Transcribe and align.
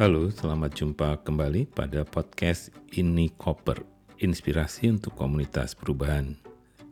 Halo, 0.00 0.32
selamat 0.32 0.72
jumpa 0.72 1.20
kembali 1.20 1.68
pada 1.68 2.00
podcast 2.08 2.72
Ini 2.96 3.28
Koper, 3.36 3.84
inspirasi 4.24 4.88
untuk 4.88 5.12
komunitas 5.12 5.76
perubahan. 5.76 6.32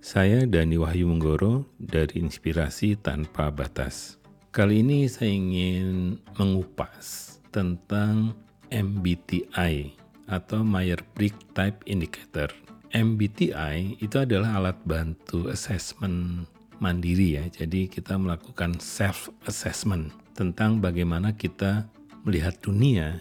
Saya 0.04 0.44
Dani 0.44 0.76
Wahyu 0.76 1.08
Menggoro 1.08 1.64
dari 1.80 2.20
Inspirasi 2.20 3.00
Tanpa 3.00 3.48
Batas. 3.48 4.20
Kali 4.52 4.84
ini 4.84 5.08
saya 5.08 5.32
ingin 5.32 6.20
mengupas 6.36 7.40
tentang 7.48 8.36
MBTI 8.68 9.96
atau 10.28 10.60
Myers-Briggs 10.60 11.56
Type 11.56 11.80
Indicator. 11.88 12.52
MBTI 12.92 13.96
itu 13.96 14.16
adalah 14.20 14.60
alat 14.60 14.76
bantu 14.84 15.48
assessment 15.48 16.44
mandiri 16.84 17.40
ya. 17.40 17.48
Jadi 17.48 17.88
kita 17.88 18.20
melakukan 18.20 18.76
self 18.76 19.32
assessment 19.48 20.12
tentang 20.36 20.84
bagaimana 20.84 21.32
kita 21.32 21.88
melihat 22.24 22.56
dunia 22.60 23.20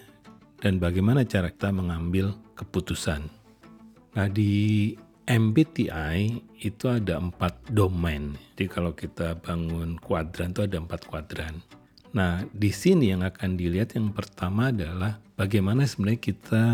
dan 0.60 0.78
bagaimana 0.78 1.24
cara 1.24 1.52
kita 1.52 1.72
mengambil 1.72 2.36
keputusan. 2.56 3.32
Nah 4.16 4.28
di 4.28 4.94
MBTI 5.30 6.42
itu 6.66 6.86
ada 6.90 7.22
empat 7.22 7.72
domain. 7.72 8.36
Jadi 8.58 8.66
kalau 8.68 8.92
kita 8.98 9.38
bangun 9.40 9.96
kuadran 10.02 10.52
itu 10.52 10.66
ada 10.66 10.82
empat 10.82 11.06
kuadran. 11.08 11.62
Nah 12.18 12.44
di 12.50 12.74
sini 12.74 13.14
yang 13.14 13.22
akan 13.22 13.56
dilihat 13.56 13.94
yang 13.96 14.12
pertama 14.12 14.74
adalah 14.74 15.22
bagaimana 15.38 15.86
sebenarnya 15.86 16.20
kita 16.20 16.66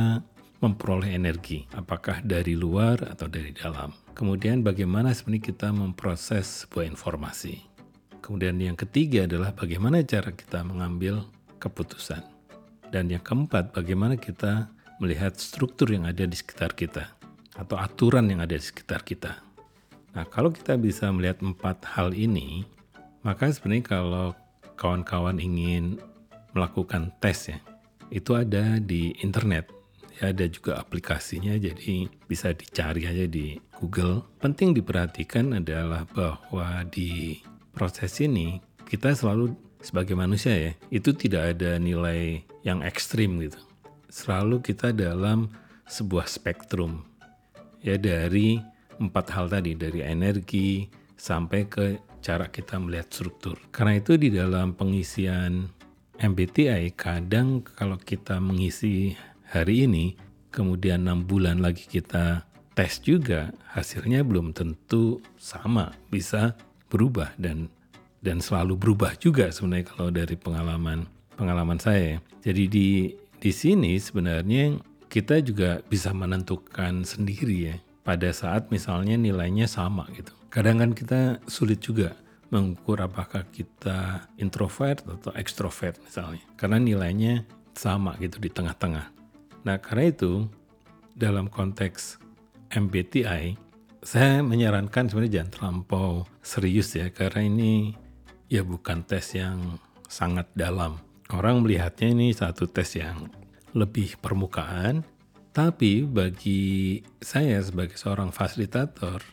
memperoleh 0.63 1.13
energi, 1.13 1.67
apakah 1.75 2.23
dari 2.23 2.55
luar 2.55 3.03
atau 3.05 3.27
dari 3.27 3.51
dalam. 3.53 3.91
Kemudian 4.15 4.63
bagaimana 4.63 5.11
sebenarnya 5.11 5.51
kita 5.51 5.69
memproses 5.75 6.65
sebuah 6.65 6.87
informasi. 6.87 7.59
Kemudian 8.23 8.57
yang 8.57 8.79
ketiga 8.79 9.29
adalah 9.29 9.53
bagaimana 9.53 10.01
cara 10.01 10.33
kita 10.33 10.65
mengambil 10.65 11.27
keputusan. 11.65 12.21
Dan 12.93 13.09
yang 13.09 13.25
keempat, 13.25 13.73
bagaimana 13.73 14.15
kita 14.15 14.69
melihat 15.01 15.33
struktur 15.35 15.89
yang 15.89 16.05
ada 16.05 16.23
di 16.23 16.37
sekitar 16.37 16.77
kita 16.77 17.17
atau 17.57 17.75
aturan 17.81 18.29
yang 18.29 18.39
ada 18.45 18.53
di 18.55 18.63
sekitar 18.63 19.01
kita. 19.01 19.41
Nah, 20.15 20.23
kalau 20.29 20.53
kita 20.53 20.77
bisa 20.77 21.11
melihat 21.11 21.43
empat 21.43 21.83
hal 21.97 22.15
ini, 22.15 22.63
maka 23.25 23.51
sebenarnya 23.51 23.99
kalau 23.99 24.27
kawan-kawan 24.79 25.41
ingin 25.41 25.99
melakukan 26.55 27.11
tes 27.19 27.51
ya, 27.51 27.59
itu 28.13 28.31
ada 28.37 28.79
di 28.79 29.11
internet 29.19 29.75
ya 30.15 30.31
ada 30.31 30.47
juga 30.47 30.79
aplikasinya 30.79 31.59
jadi 31.59 32.07
bisa 32.27 32.55
dicari 32.55 33.03
aja 33.03 33.27
di 33.27 33.59
Google. 33.79 34.23
Penting 34.39 34.71
diperhatikan 34.71 35.59
adalah 35.59 36.07
bahwa 36.07 36.87
di 36.87 37.39
proses 37.75 38.15
ini 38.23 38.63
kita 38.87 39.11
selalu 39.11 39.51
sebagai 39.85 40.17
manusia 40.17 40.57
ya, 40.57 40.71
itu 40.89 41.13
tidak 41.13 41.53
ada 41.53 41.77
nilai 41.77 42.41
yang 42.65 42.81
ekstrim 42.81 43.37
gitu. 43.45 43.61
Selalu 44.09 44.65
kita 44.65 44.89
dalam 44.89 45.53
sebuah 45.85 46.25
spektrum 46.25 47.05
ya 47.85 48.01
dari 48.01 48.57
empat 48.97 49.25
hal 49.37 49.45
tadi 49.53 49.77
dari 49.77 50.01
energi 50.01 50.89
sampai 51.13 51.69
ke 51.69 51.85
cara 52.25 52.49
kita 52.49 52.81
melihat 52.81 53.13
struktur. 53.13 53.61
Karena 53.69 54.01
itu 54.01 54.17
di 54.17 54.33
dalam 54.33 54.73
pengisian 54.73 55.69
MBTI 56.17 56.97
kadang 56.97 57.61
kalau 57.61 58.01
kita 58.01 58.41
mengisi 58.41 59.13
hari 59.53 59.85
ini, 59.85 60.17
kemudian 60.49 61.05
enam 61.05 61.27
bulan 61.27 61.61
lagi 61.61 61.85
kita 61.85 62.49
tes 62.73 62.97
juga, 63.03 63.53
hasilnya 63.77 64.25
belum 64.25 64.57
tentu 64.57 65.21
sama, 65.37 65.93
bisa 66.09 66.57
berubah 66.89 67.35
dan 67.37 67.69
dan 68.25 68.41
selalu 68.41 68.73
berubah 68.73 69.13
juga 69.21 69.53
sebenarnya 69.53 69.93
kalau 69.93 70.09
dari 70.09 70.33
pengalaman 70.33 71.05
pengalaman 71.37 71.77
saya. 71.77 72.17
Jadi 72.41 72.63
di 72.65 72.89
di 73.37 73.51
sini 73.53 74.01
sebenarnya 74.01 74.81
kita 75.05 75.37
juga 75.45 75.85
bisa 75.85 76.09
menentukan 76.09 77.05
sendiri 77.05 77.57
ya 77.69 77.77
pada 78.01 78.33
saat 78.33 78.73
misalnya 78.73 79.13
nilainya 79.13 79.69
sama 79.69 80.09
gitu. 80.17 80.33
Kadang 80.49 80.81
kan 80.81 80.91
kita 80.97 81.37
sulit 81.45 81.85
juga 81.85 82.17
mengukur 82.49 83.01
apakah 83.01 83.45
kita 83.53 84.29
introvert 84.41 85.05
atau 85.05 85.29
ekstrovert 85.37 86.01
misalnya. 86.01 86.41
Karena 86.57 86.81
nilainya 86.81 87.45
sama 87.75 88.15
gitu 88.17 88.39
di 88.39 88.49
tengah-tengah. 88.49 89.11
Nah, 89.65 89.77
karena 89.81 90.13
itu 90.13 90.47
dalam 91.17 91.49
konteks 91.49 92.21
MBTI, 92.71 93.57
saya 94.05 94.45
menyarankan 94.45 95.09
sebenarnya 95.09 95.41
jangan 95.41 95.51
terlampau 95.51 96.09
serius 96.45 96.93
ya, 96.93 97.09
karena 97.09 97.49
ini 97.49 97.97
ya 98.49 98.61
bukan 98.61 99.05
tes 99.05 99.35
yang 99.35 99.79
sangat 100.05 100.49
dalam. 100.53 101.01
Orang 101.33 101.65
melihatnya 101.65 102.13
ini 102.13 102.31
satu 102.31 102.69
tes 102.69 102.97
yang 102.97 103.29
lebih 103.73 104.21
permukaan, 104.21 105.01
tapi 105.55 106.05
bagi 106.05 107.01
saya 107.19 107.57
sebagai 107.63 107.97
seorang 107.97 108.29
fasilitator, 108.29 109.23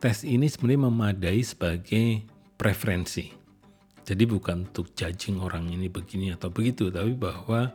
tes 0.00 0.24
ini 0.24 0.48
sebenarnya 0.48 0.82
memadai 0.88 1.40
sebagai 1.44 2.24
preferensi. 2.56 3.28
Jadi 4.04 4.24
bukan 4.28 4.68
untuk 4.68 4.92
judging 4.92 5.40
orang 5.40 5.68
ini 5.72 5.88
begini 5.88 6.32
atau 6.32 6.52
begitu, 6.52 6.92
tapi 6.92 7.16
bahwa 7.16 7.72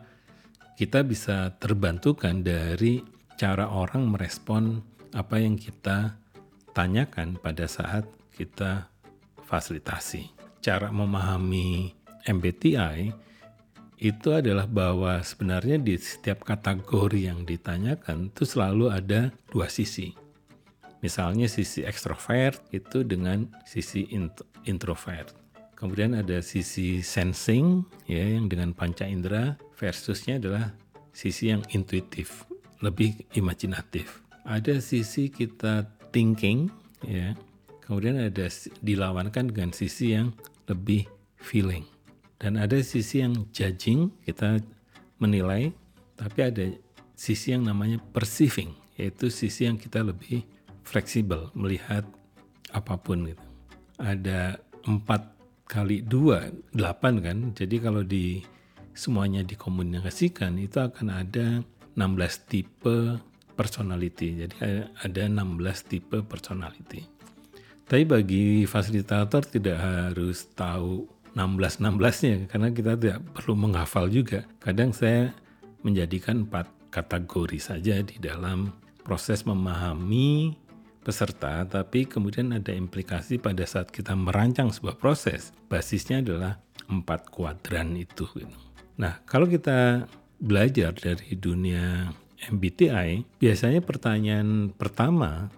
kita 0.78 1.02
bisa 1.02 1.52
terbantukan 1.58 2.40
dari 2.40 3.02
cara 3.34 3.68
orang 3.68 4.08
merespon 4.08 4.78
apa 5.10 5.42
yang 5.42 5.58
kita 5.58 6.14
tanyakan 6.72 7.34
pada 7.36 7.66
saat 7.66 8.06
kita 8.32 8.86
fasilitasi. 9.44 10.39
Cara 10.60 10.92
memahami 10.92 11.96
MBTI 12.28 13.10
itu 14.00 14.28
adalah 14.32 14.64
bahwa 14.64 15.20
sebenarnya 15.20 15.76
di 15.76 15.96
setiap 15.96 16.44
kategori 16.44 17.32
yang 17.32 17.44
ditanyakan 17.44 18.32
itu 18.32 18.48
selalu 18.48 18.88
ada 18.88 19.28
dua 19.52 19.68
sisi. 19.68 20.16
Misalnya 21.00 21.48
sisi 21.48 21.84
ekstrovert 21.84 22.60
itu 22.72 23.04
dengan 23.04 23.48
sisi 23.64 24.08
introvert. 24.68 25.32
Kemudian 25.76 26.12
ada 26.12 26.44
sisi 26.44 27.00
sensing 27.00 27.88
ya 28.04 28.20
yang 28.20 28.52
dengan 28.52 28.76
panca 28.76 29.08
indera 29.08 29.56
versusnya 29.72 30.36
adalah 30.36 30.76
sisi 31.16 31.48
yang 31.48 31.64
intuitif, 31.72 32.44
lebih 32.84 33.16
imajinatif. 33.32 34.20
Ada 34.44 34.80
sisi 34.84 35.32
kita 35.32 35.88
thinking 36.12 36.68
ya. 37.04 37.32
Kemudian 37.90 38.22
ada 38.22 38.46
dilawankan 38.86 39.50
dengan 39.50 39.74
sisi 39.74 40.14
yang 40.14 40.30
lebih 40.70 41.10
feeling. 41.42 41.82
Dan 42.38 42.54
ada 42.54 42.78
sisi 42.86 43.18
yang 43.18 43.50
judging, 43.50 44.14
kita 44.22 44.62
menilai, 45.18 45.74
tapi 46.14 46.38
ada 46.46 46.70
sisi 47.18 47.50
yang 47.50 47.66
namanya 47.66 47.98
perceiving, 48.14 48.70
yaitu 48.94 49.26
sisi 49.26 49.66
yang 49.66 49.74
kita 49.74 50.06
lebih 50.06 50.46
fleksibel 50.86 51.50
melihat 51.58 52.06
apa 52.70 52.94
pun 52.94 53.26
gitu. 53.26 53.42
Ada 53.98 54.62
empat 54.86 55.34
kali 55.66 56.06
dua 56.06 56.46
delapan 56.70 57.18
kan. 57.18 57.38
Jadi 57.58 57.76
kalau 57.82 58.06
di 58.06 58.38
semuanya 58.94 59.42
dikomunikasikan 59.42 60.62
itu 60.62 60.78
akan 60.78 61.10
ada 61.10 61.66
16 61.98 62.46
tipe 62.46 63.18
personality. 63.58 64.46
Jadi 64.46 64.54
ada 64.94 65.22
16 65.26 65.90
tipe 65.90 66.22
personality. 66.22 67.19
Tapi 67.90 68.06
bagi 68.06 68.70
fasilitator 68.70 69.42
tidak 69.50 69.82
harus 69.82 70.46
tahu 70.54 71.10
16-16-nya 71.34 72.46
karena 72.46 72.68
kita 72.70 72.94
tidak 72.94 73.18
perlu 73.34 73.58
menghafal 73.58 74.06
juga. 74.06 74.46
Kadang 74.62 74.94
saya 74.94 75.34
menjadikan 75.82 76.46
empat 76.46 76.70
kategori 76.94 77.58
saja 77.58 77.98
di 77.98 78.22
dalam 78.22 78.70
proses 79.02 79.42
memahami 79.42 80.54
peserta, 81.02 81.66
tapi 81.66 82.06
kemudian 82.06 82.54
ada 82.54 82.70
implikasi 82.70 83.42
pada 83.42 83.66
saat 83.66 83.90
kita 83.90 84.14
merancang 84.14 84.70
sebuah 84.70 84.94
proses. 84.94 85.50
Basisnya 85.66 86.22
adalah 86.22 86.62
empat 86.86 87.26
kuadran 87.34 87.98
itu. 87.98 88.22
Gitu. 88.38 88.54
Nah, 89.02 89.18
kalau 89.26 89.50
kita 89.50 90.06
belajar 90.38 90.94
dari 90.94 91.34
dunia 91.34 92.06
MBTI, 92.54 93.42
biasanya 93.42 93.82
pertanyaan 93.82 94.70
pertama 94.70 95.50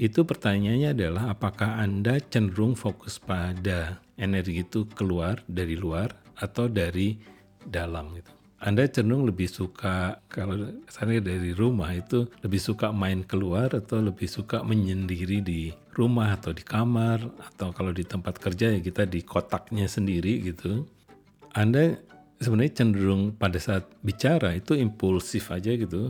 itu 0.00 0.24
pertanyaannya 0.24 0.96
adalah 0.96 1.36
apakah 1.36 1.76
Anda 1.76 2.16
cenderung 2.24 2.72
fokus 2.72 3.20
pada 3.20 4.00
energi 4.16 4.64
itu 4.64 4.88
keluar 4.96 5.44
dari 5.44 5.76
luar 5.76 6.16
atau 6.40 6.72
dari 6.72 7.20
dalam 7.60 8.16
gitu. 8.16 8.32
Anda 8.64 8.88
cenderung 8.88 9.28
lebih 9.28 9.44
suka 9.44 10.24
kalau 10.32 10.72
saya 10.88 11.20
dari 11.20 11.52
rumah 11.52 11.92
itu 11.92 12.24
lebih 12.40 12.56
suka 12.56 12.96
main 12.96 13.28
keluar 13.28 13.76
atau 13.76 14.00
lebih 14.00 14.24
suka 14.24 14.64
menyendiri 14.64 15.44
di 15.44 15.68
rumah 15.92 16.32
atau 16.32 16.56
di 16.56 16.64
kamar 16.64 17.20
atau 17.52 17.68
kalau 17.76 17.92
di 17.92 18.04
tempat 18.04 18.40
kerja 18.40 18.72
ya 18.72 18.80
kita 18.80 19.04
di 19.04 19.20
kotaknya 19.20 19.84
sendiri 19.84 20.48
gitu. 20.48 20.88
Anda 21.52 22.00
sebenarnya 22.40 22.84
cenderung 22.84 23.36
pada 23.36 23.60
saat 23.60 23.84
bicara 24.00 24.56
itu 24.56 24.72
impulsif 24.72 25.52
aja 25.52 25.76
gitu. 25.76 26.08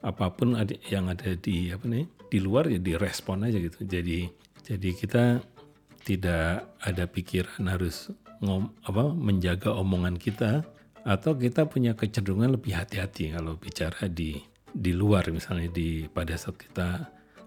Apa 0.00 0.32
pun 0.32 0.56
yang 0.88 1.12
ada 1.12 1.36
di 1.36 1.68
apa 1.72 1.84
nih 1.84 2.15
di 2.26 2.38
luar 2.42 2.70
ya 2.70 2.78
direspon 2.78 3.46
aja 3.46 3.58
gitu. 3.58 3.86
Jadi 3.86 4.26
jadi 4.66 4.90
kita 4.94 5.24
tidak 6.06 6.70
ada 6.82 7.04
pikiran 7.06 7.66
harus 7.66 8.10
ngom, 8.42 8.70
apa 8.86 9.10
menjaga 9.14 9.74
omongan 9.74 10.18
kita 10.18 10.62
atau 11.06 11.38
kita 11.38 11.70
punya 11.70 11.94
kecenderungan 11.94 12.58
lebih 12.58 12.74
hati-hati 12.74 13.34
kalau 13.34 13.54
bicara 13.54 14.10
di 14.10 14.42
di 14.76 14.92
luar 14.92 15.30
misalnya 15.30 15.70
di 15.70 16.04
pada 16.10 16.34
saat 16.34 16.58
kita 16.58 16.88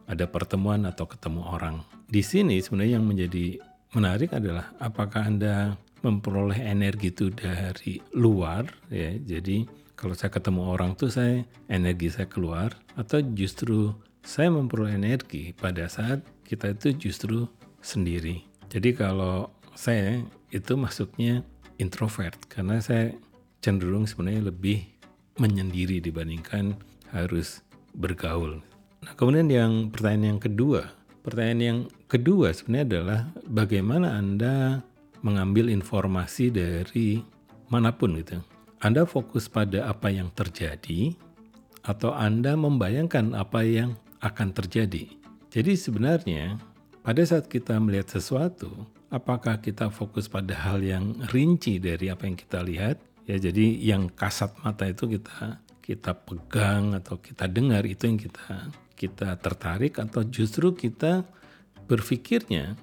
ada 0.10 0.26
pertemuan 0.26 0.88
atau 0.90 1.06
ketemu 1.06 1.46
orang. 1.46 1.86
Di 2.10 2.26
sini 2.26 2.58
sebenarnya 2.58 2.98
yang 2.98 3.06
menjadi 3.06 3.62
menarik 3.94 4.34
adalah 4.34 4.74
apakah 4.82 5.30
Anda 5.30 5.78
memperoleh 6.02 6.58
energi 6.58 7.14
itu 7.14 7.30
dari 7.30 8.02
luar 8.16 8.66
ya. 8.90 9.14
Jadi 9.20 9.68
kalau 9.94 10.16
saya 10.16 10.32
ketemu 10.32 10.62
orang 10.72 10.96
tuh 10.96 11.12
saya 11.12 11.44
energi 11.68 12.10
saya 12.10 12.26
keluar 12.26 12.74
atau 12.96 13.20
justru 13.36 13.94
saya 14.24 14.52
memperoleh 14.52 14.96
energi 15.00 15.56
pada 15.56 15.88
saat 15.90 16.22
kita 16.46 16.74
itu 16.76 17.10
justru 17.10 17.46
sendiri. 17.80 18.44
Jadi 18.70 18.94
kalau 18.94 19.50
saya 19.74 20.22
itu 20.52 20.74
masuknya 20.76 21.42
introvert 21.80 22.36
karena 22.52 22.84
saya 22.84 23.16
cenderung 23.64 24.06
sebenarnya 24.06 24.52
lebih 24.52 24.86
menyendiri 25.40 26.04
dibandingkan 26.04 26.76
harus 27.16 27.64
bergaul. 27.96 28.60
Nah, 29.00 29.14
kemudian 29.16 29.48
yang 29.48 29.72
pertanyaan 29.90 30.36
yang 30.36 30.42
kedua, 30.44 30.82
pertanyaan 31.24 31.62
yang 31.64 31.80
kedua 32.12 32.52
sebenarnya 32.52 32.86
adalah 32.86 33.20
bagaimana 33.48 34.20
Anda 34.20 34.84
mengambil 35.24 35.72
informasi 35.72 36.52
dari 36.52 37.24
mana 37.72 37.96
pun 37.96 38.20
gitu. 38.20 38.44
Anda 38.80 39.04
fokus 39.04 39.52
pada 39.52 39.92
apa 39.92 40.08
yang 40.12 40.32
terjadi 40.32 41.16
atau 41.84 42.16
Anda 42.16 42.56
membayangkan 42.56 43.36
apa 43.36 43.64
yang 43.64 43.96
akan 44.20 44.52
terjadi. 44.52 45.08
Jadi 45.50 45.74
sebenarnya 45.74 46.60
pada 47.02 47.24
saat 47.26 47.50
kita 47.50 47.80
melihat 47.82 48.20
sesuatu, 48.20 48.86
apakah 49.10 49.58
kita 49.60 49.90
fokus 49.90 50.30
pada 50.30 50.54
hal 50.54 50.84
yang 50.84 51.18
rinci 51.34 51.82
dari 51.82 52.12
apa 52.12 52.30
yang 52.30 52.38
kita 52.38 52.62
lihat 52.62 53.10
Ya, 53.30 53.38
jadi 53.38 53.78
yang 53.78 54.10
kasat 54.10 54.58
mata 54.66 54.90
itu 54.90 55.06
kita 55.06 55.62
kita 55.86 56.18
pegang 56.18 56.98
atau 56.98 57.22
kita 57.22 57.46
dengar 57.46 57.86
itu 57.86 58.10
yang 58.10 58.18
kita 58.18 58.74
kita 58.98 59.38
tertarik 59.38 60.02
atau 60.02 60.26
justru 60.26 60.74
kita 60.74 61.22
berpikirnya 61.86 62.74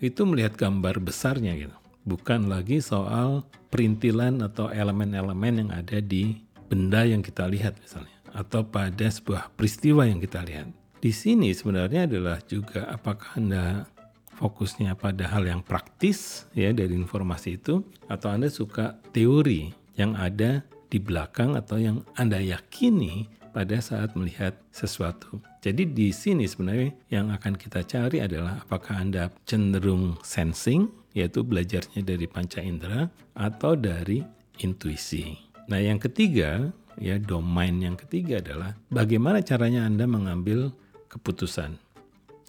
itu 0.00 0.24
melihat 0.24 0.56
gambar 0.56 1.04
besarnya 1.04 1.52
gitu. 1.52 1.76
Bukan 2.08 2.48
lagi 2.48 2.80
soal 2.80 3.44
perintilan 3.68 4.40
atau 4.40 4.72
elemen-elemen 4.72 5.68
yang 5.68 5.70
ada 5.76 6.00
di 6.00 6.40
benda 6.72 7.04
yang 7.04 7.20
kita 7.20 7.44
lihat 7.44 7.76
misalnya 7.76 8.16
atau 8.32 8.64
pada 8.64 9.04
sebuah 9.04 9.52
peristiwa 9.52 10.08
yang 10.08 10.16
kita 10.16 10.40
lihat. 10.40 10.79
Di 11.00 11.16
sini 11.16 11.56
sebenarnya 11.56 12.04
adalah 12.04 12.44
juga 12.44 12.84
apakah 12.92 13.40
Anda 13.40 13.88
fokusnya 14.36 14.92
pada 15.00 15.32
hal 15.32 15.48
yang 15.48 15.64
praktis 15.64 16.44
ya 16.52 16.76
dari 16.76 16.92
informasi 16.92 17.56
itu 17.56 17.80
atau 18.04 18.28
Anda 18.28 18.52
suka 18.52 19.00
teori 19.08 19.72
yang 19.96 20.12
ada 20.12 20.60
di 20.92 21.00
belakang 21.00 21.56
atau 21.56 21.80
yang 21.80 22.04
Anda 22.20 22.44
yakini 22.44 23.32
pada 23.56 23.80
saat 23.80 24.12
melihat 24.12 24.60
sesuatu. 24.76 25.40
Jadi 25.64 25.88
di 25.88 26.12
sini 26.12 26.44
sebenarnya 26.44 26.92
yang 27.08 27.32
akan 27.32 27.56
kita 27.56 27.80
cari 27.88 28.20
adalah 28.20 28.60
apakah 28.60 29.00
Anda 29.00 29.32
cenderung 29.48 30.20
sensing, 30.20 30.92
yaitu 31.16 31.40
belajarnya 31.40 32.04
dari 32.04 32.28
panca 32.28 32.60
indera, 32.60 33.08
atau 33.32 33.72
dari 33.72 34.20
intuisi. 34.60 35.32
Nah 35.72 35.80
yang 35.80 35.96
ketiga, 35.96 36.68
ya 37.00 37.16
domain 37.16 37.80
yang 37.80 37.96
ketiga 37.96 38.44
adalah 38.44 38.76
bagaimana 38.92 39.40
caranya 39.40 39.88
Anda 39.88 40.04
mengambil 40.04 40.76
keputusan. 41.10 41.76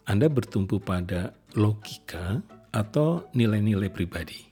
Anda 0.06 0.30
bertumpu 0.30 0.78
pada 0.78 1.34
logika 1.58 2.40
atau 2.72 3.28
nilai-nilai 3.36 3.92
pribadi 3.92 4.52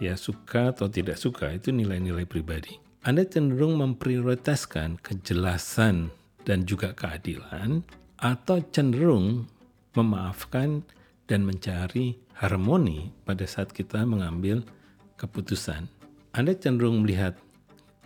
ya 0.00 0.16
suka 0.16 0.72
atau 0.72 0.88
tidak 0.88 1.20
suka 1.20 1.52
itu 1.52 1.70
nilai-nilai 1.70 2.24
pribadi. 2.24 2.80
Anda 3.04 3.28
cenderung 3.28 3.76
memprioritaskan 3.78 5.00
kejelasan 5.04 6.10
dan 6.48 6.64
juga 6.64 6.96
keadilan 6.96 7.84
atau 8.16 8.64
cenderung 8.72 9.44
memaafkan 9.92 10.84
dan 11.28 11.44
mencari 11.44 12.16
harmoni 12.40 13.12
pada 13.28 13.44
saat 13.44 13.70
kita 13.70 14.02
mengambil 14.08 14.64
keputusan. 15.20 15.86
Anda 16.32 16.56
cenderung 16.56 17.04
melihat 17.04 17.36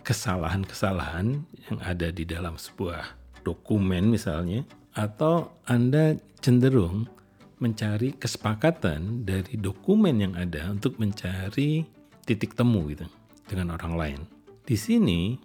kesalahan-kesalahan 0.03 1.43
yang 1.71 1.77
ada 1.81 2.11
di 2.11 2.27
dalam 2.27 2.59
sebuah 2.59 3.15
dokumen 3.47 4.11
misalnya 4.11 4.67
atau 4.95 5.59
Anda 5.67 6.15
cenderung 6.39 7.07
mencari 7.59 8.15
kesepakatan 8.15 9.23
dari 9.27 9.55
dokumen 9.59 10.19
yang 10.19 10.33
ada 10.35 10.71
untuk 10.71 10.99
mencari 10.99 11.87
titik 12.23 12.55
temu 12.55 12.87
gitu 12.91 13.07
dengan 13.47 13.75
orang 13.75 13.93
lain. 13.95 14.19
Di 14.65 14.75
sini 14.75 15.37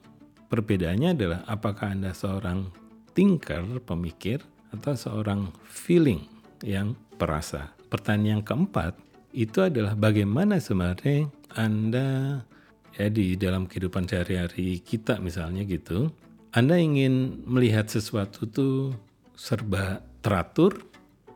perbedaannya 0.49 1.11
adalah 1.13 1.41
apakah 1.47 1.93
Anda 1.93 2.17
seorang 2.17 2.73
thinker, 3.13 3.83
pemikir, 3.85 4.43
atau 4.71 4.95
seorang 4.95 5.51
feeling 5.67 6.23
yang 6.63 6.95
perasa. 7.19 7.75
Pertanyaan 7.91 8.39
yang 8.39 8.43
keempat 8.47 8.95
itu 9.35 9.67
adalah 9.67 9.99
bagaimana 9.99 10.63
sebenarnya 10.63 11.27
Anda 11.59 12.41
ya 12.95 13.07
di 13.11 13.35
dalam 13.35 13.67
kehidupan 13.67 14.07
sehari-hari 14.07 14.83
kita 14.83 15.19
misalnya 15.19 15.67
gitu, 15.67 16.11
Anda 16.55 16.79
ingin 16.79 17.47
melihat 17.47 17.91
sesuatu 17.91 18.47
tuh 18.47 18.95
serba 19.41 20.05
teratur 20.21 20.85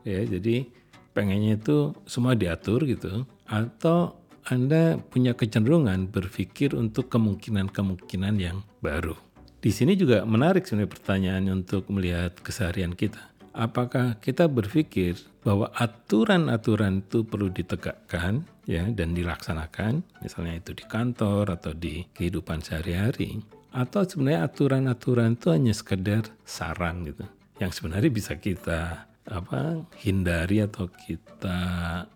ya 0.05 0.21
jadi 0.21 0.69
pengennya 1.17 1.57
itu 1.57 1.97
semua 2.05 2.37
diatur 2.37 2.85
gitu 2.85 3.25
atau 3.49 4.21
anda 4.45 5.01
punya 5.09 5.33
kecenderungan 5.33 6.13
berpikir 6.13 6.77
untuk 6.77 7.09
kemungkinan-kemungkinan 7.09 8.35
yang 8.37 8.61
baru. 8.77 9.17
Di 9.57 9.73
sini 9.73 9.97
juga 9.97 10.21
menarik 10.21 10.69
sebenarnya 10.69 10.93
pertanyaannya 10.93 11.53
untuk 11.65 11.89
melihat 11.89 12.37
keseharian 12.45 12.93
kita. 12.93 13.33
Apakah 13.57 14.21
kita 14.21 14.45
berpikir 14.45 15.17
bahwa 15.41 15.73
aturan-aturan 15.73 17.01
itu 17.01 17.25
perlu 17.25 17.49
ditegakkan 17.49 18.45
ya 18.69 18.85
dan 18.93 19.17
dilaksanakan, 19.17 20.05
misalnya 20.21 20.61
itu 20.61 20.77
di 20.77 20.85
kantor 20.85 21.57
atau 21.57 21.73
di 21.73 22.05
kehidupan 22.13 22.61
sehari-hari, 22.61 23.41
atau 23.73 24.05
sebenarnya 24.05 24.45
aturan-aturan 24.45 25.41
itu 25.41 25.49
hanya 25.49 25.73
sekedar 25.73 26.29
saran 26.45 27.01
gitu, 27.09 27.25
yang 27.59 27.71
sebenarnya 27.71 28.11
bisa 28.11 28.35
kita 28.35 29.07
apa 29.25 29.81
hindari 30.05 30.61
atau 30.61 30.85
kita 30.85 31.57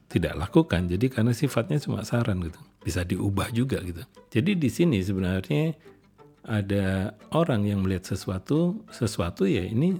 tidak 0.09 0.33
lakukan. 0.37 0.85
Jadi 0.85 1.09
karena 1.09 1.33
sifatnya 1.33 1.81
cuma 1.81 2.05
saran 2.05 2.41
gitu. 2.45 2.59
Bisa 2.85 3.01
diubah 3.01 3.49
juga 3.49 3.81
gitu. 3.81 4.05
Jadi 4.29 4.51
di 4.55 4.69
sini 4.69 5.01
sebenarnya 5.01 5.73
ada 6.45 7.17
orang 7.33 7.65
yang 7.65 7.83
melihat 7.83 8.13
sesuatu, 8.13 8.81
sesuatu 8.93 9.49
ya 9.49 9.65
ini 9.65 9.97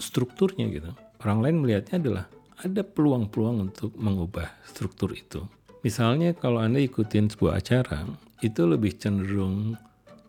strukturnya 0.00 0.66
gitu. 0.72 0.90
Orang 1.20 1.44
lain 1.44 1.62
melihatnya 1.62 1.96
adalah 2.00 2.24
ada 2.58 2.82
peluang-peluang 2.82 3.70
untuk 3.70 3.94
mengubah 3.94 4.50
struktur 4.66 5.14
itu. 5.14 5.46
Misalnya 5.86 6.34
kalau 6.34 6.58
Anda 6.58 6.82
ikutin 6.82 7.30
sebuah 7.30 7.62
acara, 7.62 8.02
itu 8.42 8.62
lebih 8.66 8.98
cenderung 8.98 9.78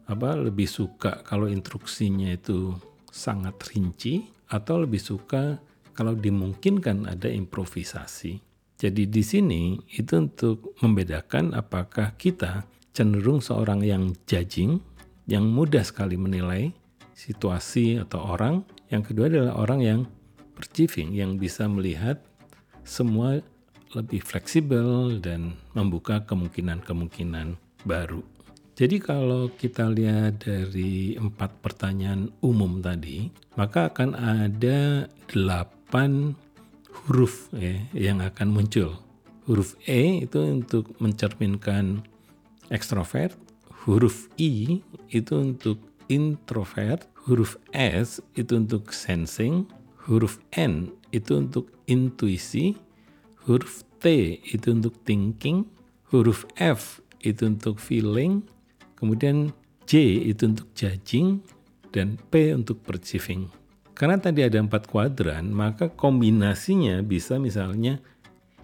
apa 0.10 0.34
lebih 0.34 0.66
suka 0.66 1.22
kalau 1.22 1.46
instruksinya 1.46 2.34
itu 2.34 2.74
sangat 3.14 3.54
rinci 3.70 4.26
atau 4.50 4.82
lebih 4.84 5.00
suka 5.00 5.62
kalau 5.94 6.18
dimungkinkan 6.18 7.06
ada 7.06 7.30
improvisasi. 7.30 8.42
Jadi 8.80 9.12
di 9.12 9.24
sini 9.24 9.76
itu 9.92 10.16
untuk 10.16 10.74
membedakan 10.80 11.52
apakah 11.52 12.16
kita 12.16 12.64
cenderung 12.96 13.44
seorang 13.44 13.84
yang 13.84 14.16
judging, 14.24 14.80
yang 15.28 15.46
mudah 15.46 15.84
sekali 15.84 16.16
menilai 16.16 16.72
situasi 17.12 18.00
atau 18.00 18.24
orang. 18.24 18.64
Yang 18.88 19.14
kedua 19.14 19.26
adalah 19.28 19.54
orang 19.60 19.80
yang 19.84 20.00
perceiving, 20.56 21.12
yang 21.12 21.36
bisa 21.36 21.68
melihat 21.68 22.24
semua 22.88 23.44
lebih 23.92 24.24
fleksibel 24.24 25.20
dan 25.20 25.60
membuka 25.76 26.24
kemungkinan-kemungkinan 26.24 27.60
baru. 27.84 28.24
Jadi 28.80 28.96
kalau 29.04 29.52
kita 29.60 29.92
lihat 29.92 30.48
dari 30.48 31.20
empat 31.20 31.60
pertanyaan 31.60 32.32
umum 32.40 32.80
tadi, 32.80 33.28
maka 33.60 33.92
akan 33.92 34.16
ada 34.16 35.04
delapan 35.28 36.32
huruf 36.88 37.52
ya, 37.52 37.76
yang 37.92 38.24
akan 38.24 38.56
muncul. 38.56 38.96
Huruf 39.52 39.76
E 39.84 40.24
itu 40.24 40.40
untuk 40.40 40.96
mencerminkan 41.04 42.08
ekstrovert, 42.72 43.36
huruf 43.84 44.32
I 44.40 44.80
itu 45.12 45.34
untuk 45.36 45.84
introvert, 46.08 47.04
huruf 47.28 47.60
S 47.76 48.24
itu 48.40 48.64
untuk 48.64 48.96
sensing, 48.96 49.68
huruf 50.08 50.40
N 50.56 50.96
itu 51.12 51.36
untuk 51.36 51.68
intuisi, 51.84 52.80
huruf 53.44 53.84
T 54.00 54.40
itu 54.40 54.72
untuk 54.72 54.96
thinking, 55.04 55.68
huruf 56.16 56.48
F 56.56 57.04
itu 57.20 57.44
untuk 57.44 57.84
feeling, 57.84 58.48
Kemudian 59.00 59.56
J 59.88 60.22
itu 60.30 60.46
untuk 60.46 60.68
judging 60.76 61.42
dan 61.90 62.20
P 62.30 62.54
untuk 62.54 62.84
perceiving. 62.86 63.50
Karena 63.98 64.20
tadi 64.20 64.46
ada 64.46 64.62
empat 64.62 64.88
kuadran, 64.88 65.50
maka 65.52 65.92
kombinasinya 65.92 67.02
bisa 67.04 67.36
misalnya 67.42 68.00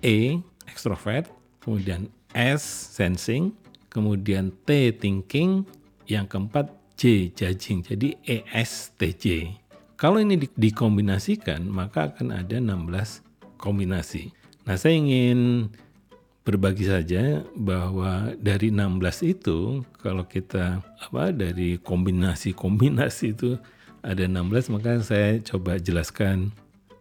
E, 0.06 0.38
extrovert, 0.70 1.34
kemudian 1.66 2.12
S, 2.30 2.62
sensing, 2.94 3.58
kemudian 3.90 4.54
T, 4.68 4.94
thinking, 4.94 5.66
yang 6.06 6.30
keempat 6.30 6.70
J 6.94 7.34
judging. 7.34 7.82
Jadi 7.82 8.16
ESTJ. 8.22 9.56
Kalau 9.96 10.20
ini 10.20 10.36
di 10.36 10.48
dikombinasikan 10.52 11.64
maka 11.72 12.12
akan 12.12 12.36
ada 12.36 12.60
16 12.60 13.24
kombinasi. 13.56 14.32
Nah, 14.68 14.76
saya 14.76 15.00
ingin 15.00 15.72
berbagi 16.46 16.86
saja 16.86 17.42
bahwa 17.58 18.38
dari 18.38 18.70
16 18.70 19.34
itu 19.34 19.82
kalau 19.98 20.30
kita 20.30 20.86
apa 21.02 21.34
dari 21.34 21.82
kombinasi-kombinasi 21.82 23.34
itu 23.34 23.58
ada 24.06 24.30
16 24.30 24.70
maka 24.70 25.02
saya 25.02 25.42
coba 25.42 25.82
jelaskan 25.82 26.54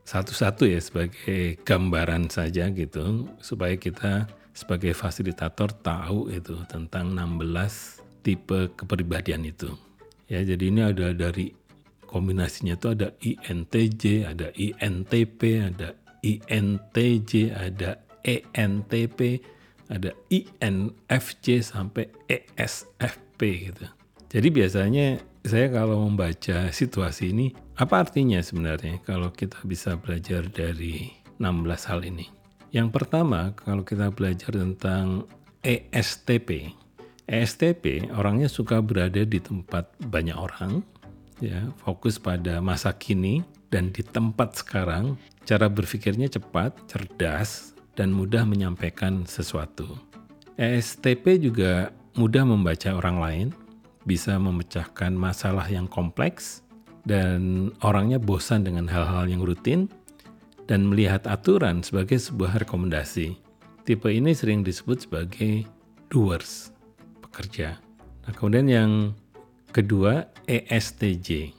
satu-satu 0.09 0.65
ya 0.65 0.81
sebagai 0.81 1.61
gambaran 1.61 2.33
saja 2.33 2.73
gitu 2.73 3.29
supaya 3.45 3.77
kita 3.77 4.33
sebagai 4.57 4.97
fasilitator 4.97 5.77
tahu 5.85 6.33
itu 6.33 6.57
tentang 6.65 7.13
16 7.13 8.25
tipe 8.25 8.73
kepribadian 8.81 9.45
itu. 9.45 9.69
Ya, 10.25 10.41
jadi 10.41 10.73
ini 10.73 10.81
ada 10.81 11.13
dari 11.13 11.53
kombinasinya 12.09 12.81
itu 12.81 12.89
ada 12.97 13.13
INTJ, 13.21 14.25
ada 14.25 14.49
INTP, 14.57 15.41
ada 15.61 15.93
INTJ, 16.25 17.53
ada 17.53 18.01
ENTP, 18.25 19.45
ada 19.93 20.17
INFJ 20.33 21.61
sampai 21.61 22.09
ESFP 22.27 23.41
gitu. 23.71 23.87
Jadi 24.33 24.49
biasanya 24.51 25.07
saya 25.45 25.69
kalau 25.69 26.09
membaca 26.09 26.73
situasi 26.73 27.37
ini, 27.37 27.53
apa 27.77 28.01
artinya 28.03 28.41
sebenarnya 28.41 28.99
kalau 29.05 29.29
kita 29.31 29.61
bisa 29.69 29.95
belajar 30.01 30.49
dari 30.49 31.13
16 31.37 31.91
hal 31.93 32.01
ini? 32.03 32.27
Yang 32.75 32.89
pertama, 32.91 33.55
kalau 33.55 33.87
kita 33.87 34.11
belajar 34.11 34.57
tentang 34.57 35.29
ESTP. 35.63 36.75
ESTP 37.25 38.11
orangnya 38.13 38.51
suka 38.51 38.83
berada 38.83 39.23
di 39.23 39.39
tempat 39.39 39.93
banyak 40.03 40.35
orang, 40.35 40.83
ya, 41.39 41.71
fokus 41.85 42.19
pada 42.19 42.59
masa 42.59 42.97
kini 42.97 43.45
dan 43.71 43.93
di 43.95 44.01
tempat 44.01 44.59
sekarang, 44.59 45.15
cara 45.45 45.69
berpikirnya 45.69 46.27
cepat, 46.31 46.75
cerdas, 46.89 47.74
dan 47.95 48.11
mudah 48.15 48.43
menyampaikan 48.47 49.27
sesuatu. 49.27 49.87
ESTP 50.55 51.43
juga 51.43 51.91
mudah 52.15 52.47
membaca 52.47 52.95
orang 52.95 53.19
lain, 53.19 53.49
bisa 54.07 54.39
memecahkan 54.39 55.11
masalah 55.15 55.67
yang 55.67 55.91
kompleks, 55.91 56.63
dan 57.03 57.71
orangnya 57.83 58.23
bosan 58.23 58.63
dengan 58.63 58.87
hal-hal 58.87 59.27
yang 59.27 59.43
rutin, 59.43 59.91
dan 60.65 60.89
melihat 60.89 61.27
aturan 61.29 61.83
sebagai 61.83 62.17
sebuah 62.17 62.63
rekomendasi. 62.65 63.37
Tipe 63.85 64.09
ini 64.09 64.33
sering 64.33 64.65
disebut 64.65 65.05
sebagai 65.05 65.69
doers, 66.09 66.73
pekerja. 67.21 67.77
Nah, 68.25 68.33
kemudian 68.33 68.67
yang 68.71 68.93
kedua, 69.75 70.33
ESTJ. 70.49 71.53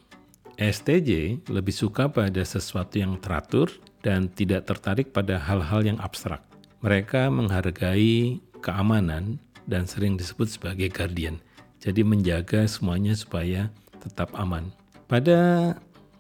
ESTJ 0.57 1.43
lebih 1.51 1.75
suka 1.75 2.09
pada 2.09 2.41
sesuatu 2.41 2.97
yang 2.97 3.19
teratur, 3.21 3.69
dan 4.05 4.29
tidak 4.29 4.69
tertarik 4.69 5.09
pada 5.09 5.41
hal-hal 5.41 5.81
yang 5.81 5.97
abstrak. 5.97 6.45
Mereka 6.85 7.33
menghargai 7.33 8.37
keamanan 8.61 9.41
dan 9.65 9.89
sering 9.89 10.13
disebut 10.13 10.45
sebagai 10.45 10.93
guardian. 10.93 11.41
Jadi 11.81 12.05
menjaga 12.05 12.69
semuanya 12.69 13.17
supaya 13.17 13.73
tetap 13.97 14.29
aman. 14.37 14.69
Pada 15.09 15.73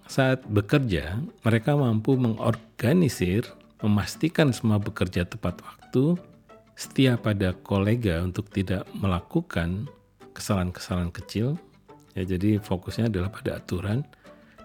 saat 0.09 0.41
bekerja, 0.49 1.21
mereka 1.45 1.77
mampu 1.77 2.17
mengorganisir, 2.17 3.45
memastikan 3.85 4.49
semua 4.49 4.81
bekerja 4.81 5.29
tepat 5.29 5.61
waktu, 5.61 6.17
setia 6.73 7.21
pada 7.21 7.53
kolega 7.53 8.25
untuk 8.25 8.49
tidak 8.49 8.89
melakukan 8.97 9.85
kesalahan-kesalahan 10.33 11.13
kecil. 11.13 11.57
Ya, 12.17 12.25
jadi 12.25 12.57
fokusnya 12.57 13.13
adalah 13.13 13.29
pada 13.29 13.61
aturan 13.61 14.01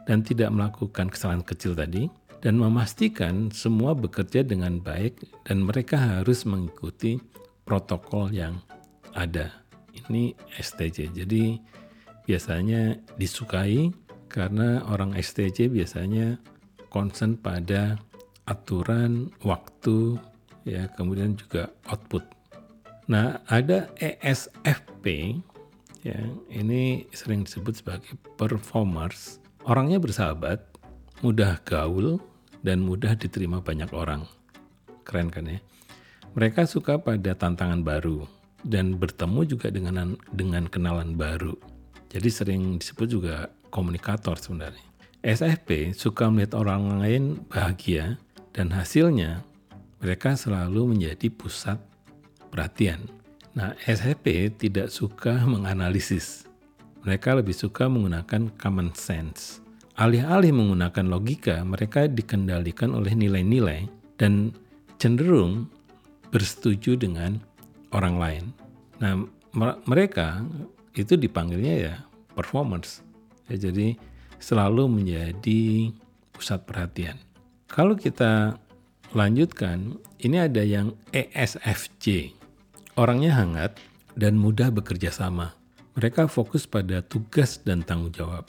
dan 0.08 0.24
tidak 0.24 0.48
melakukan 0.52 1.12
kesalahan 1.12 1.44
kecil 1.44 1.76
tadi 1.76 2.08
dan 2.40 2.56
memastikan 2.56 3.52
semua 3.52 3.92
bekerja 3.92 4.40
dengan 4.40 4.80
baik 4.80 5.20
dan 5.44 5.64
mereka 5.64 5.96
harus 6.00 6.48
mengikuti 6.48 7.20
protokol 7.68 8.32
yang 8.32 8.58
ada. 9.12 9.52
Ini 9.92 10.32
STJ. 10.56 11.12
Jadi 11.12 11.60
biasanya 12.24 12.96
disukai 13.20 13.92
karena 14.30 14.80
orang 14.88 15.12
STJ 15.18 15.68
biasanya 15.68 16.40
concern 16.88 17.36
pada 17.36 18.00
aturan, 18.48 19.30
waktu, 19.46 20.18
ya, 20.66 20.90
kemudian 20.98 21.38
juga 21.38 21.70
output. 21.86 22.26
Nah, 23.10 23.42
ada 23.50 23.90
ESFP 23.98 25.38
ya, 26.02 26.18
ini 26.50 27.06
sering 27.14 27.46
disebut 27.46 27.82
sebagai 27.82 28.14
performers. 28.38 29.38
Orangnya 29.66 30.02
bersahabat, 30.02 30.62
mudah 31.22 31.58
gaul, 31.66 32.18
dan 32.60 32.84
mudah 32.84 33.16
diterima 33.16 33.60
banyak 33.64 33.90
orang. 33.92 34.24
Keren 35.04 35.32
kan 35.32 35.48
ya? 35.48 35.58
Mereka 36.36 36.68
suka 36.68 37.02
pada 37.02 37.34
tantangan 37.34 37.82
baru 37.82 38.28
dan 38.62 39.00
bertemu 39.00 39.40
juga 39.48 39.72
dengan 39.72 40.14
dengan 40.30 40.68
kenalan 40.70 41.18
baru. 41.18 41.56
Jadi 42.10 42.28
sering 42.30 42.62
disebut 42.78 43.08
juga 43.10 43.50
komunikator 43.70 44.38
sebenarnya. 44.38 44.82
SFP 45.20 45.92
suka 45.92 46.32
melihat 46.32 46.56
orang 46.56 47.02
lain 47.02 47.44
bahagia 47.46 48.16
dan 48.56 48.72
hasilnya 48.72 49.44
mereka 50.00 50.32
selalu 50.32 50.96
menjadi 50.96 51.28
pusat 51.28 51.76
perhatian. 52.48 53.04
Nah, 53.52 53.76
SFP 53.84 54.48
tidak 54.56 54.88
suka 54.88 55.44
menganalisis. 55.44 56.48
Mereka 57.04 57.36
lebih 57.36 57.52
suka 57.52 57.84
menggunakan 57.90 58.48
common 58.56 58.96
sense. 58.96 59.60
Alih-alih 60.00 60.56
menggunakan 60.56 61.12
logika, 61.12 61.60
mereka 61.60 62.08
dikendalikan 62.08 62.96
oleh 62.96 63.12
nilai-nilai 63.12 63.84
dan 64.16 64.48
cenderung 64.96 65.68
bersetuju 66.32 66.96
dengan 66.96 67.36
orang 67.92 68.16
lain. 68.16 68.44
Nah, 68.96 69.28
mereka 69.84 70.40
itu 70.96 71.20
dipanggilnya 71.20 71.74
ya 71.76 71.94
performers. 72.32 73.04
Ya, 73.52 73.60
jadi 73.68 73.92
selalu 74.40 74.88
menjadi 74.88 75.92
pusat 76.32 76.64
perhatian. 76.64 77.20
Kalau 77.68 77.92
kita 77.92 78.56
lanjutkan, 79.12 80.00
ini 80.24 80.40
ada 80.40 80.64
yang 80.64 80.96
ESFJ. 81.12 82.32
Orangnya 82.96 83.36
hangat 83.36 83.76
dan 84.16 84.40
mudah 84.40 84.72
bekerja 84.72 85.12
sama. 85.12 85.52
Mereka 85.92 86.24
fokus 86.32 86.64
pada 86.64 87.04
tugas 87.04 87.60
dan 87.60 87.84
tanggung 87.84 88.16
jawab 88.16 88.48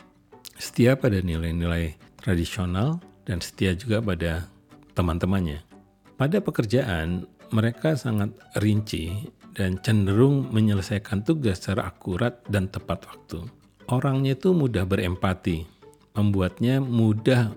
setia 0.57 0.97
pada 0.99 1.19
nilai-nilai 1.21 1.95
tradisional 2.19 2.99
dan 3.23 3.39
setia 3.39 3.75
juga 3.75 4.01
pada 4.01 4.47
teman-temannya. 4.93 5.63
Pada 6.19 6.37
pekerjaan, 6.43 7.25
mereka 7.51 7.97
sangat 7.97 8.31
rinci 8.59 9.27
dan 9.57 9.79
cenderung 9.83 10.47
menyelesaikan 10.51 11.27
tugas 11.27 11.59
secara 11.59 11.91
akurat 11.91 12.39
dan 12.47 12.71
tepat 12.71 13.03
waktu. 13.07 13.43
Orangnya 13.91 14.39
itu 14.39 14.55
mudah 14.55 14.87
berempati, 14.87 15.67
membuatnya 16.15 16.79
mudah 16.79 17.51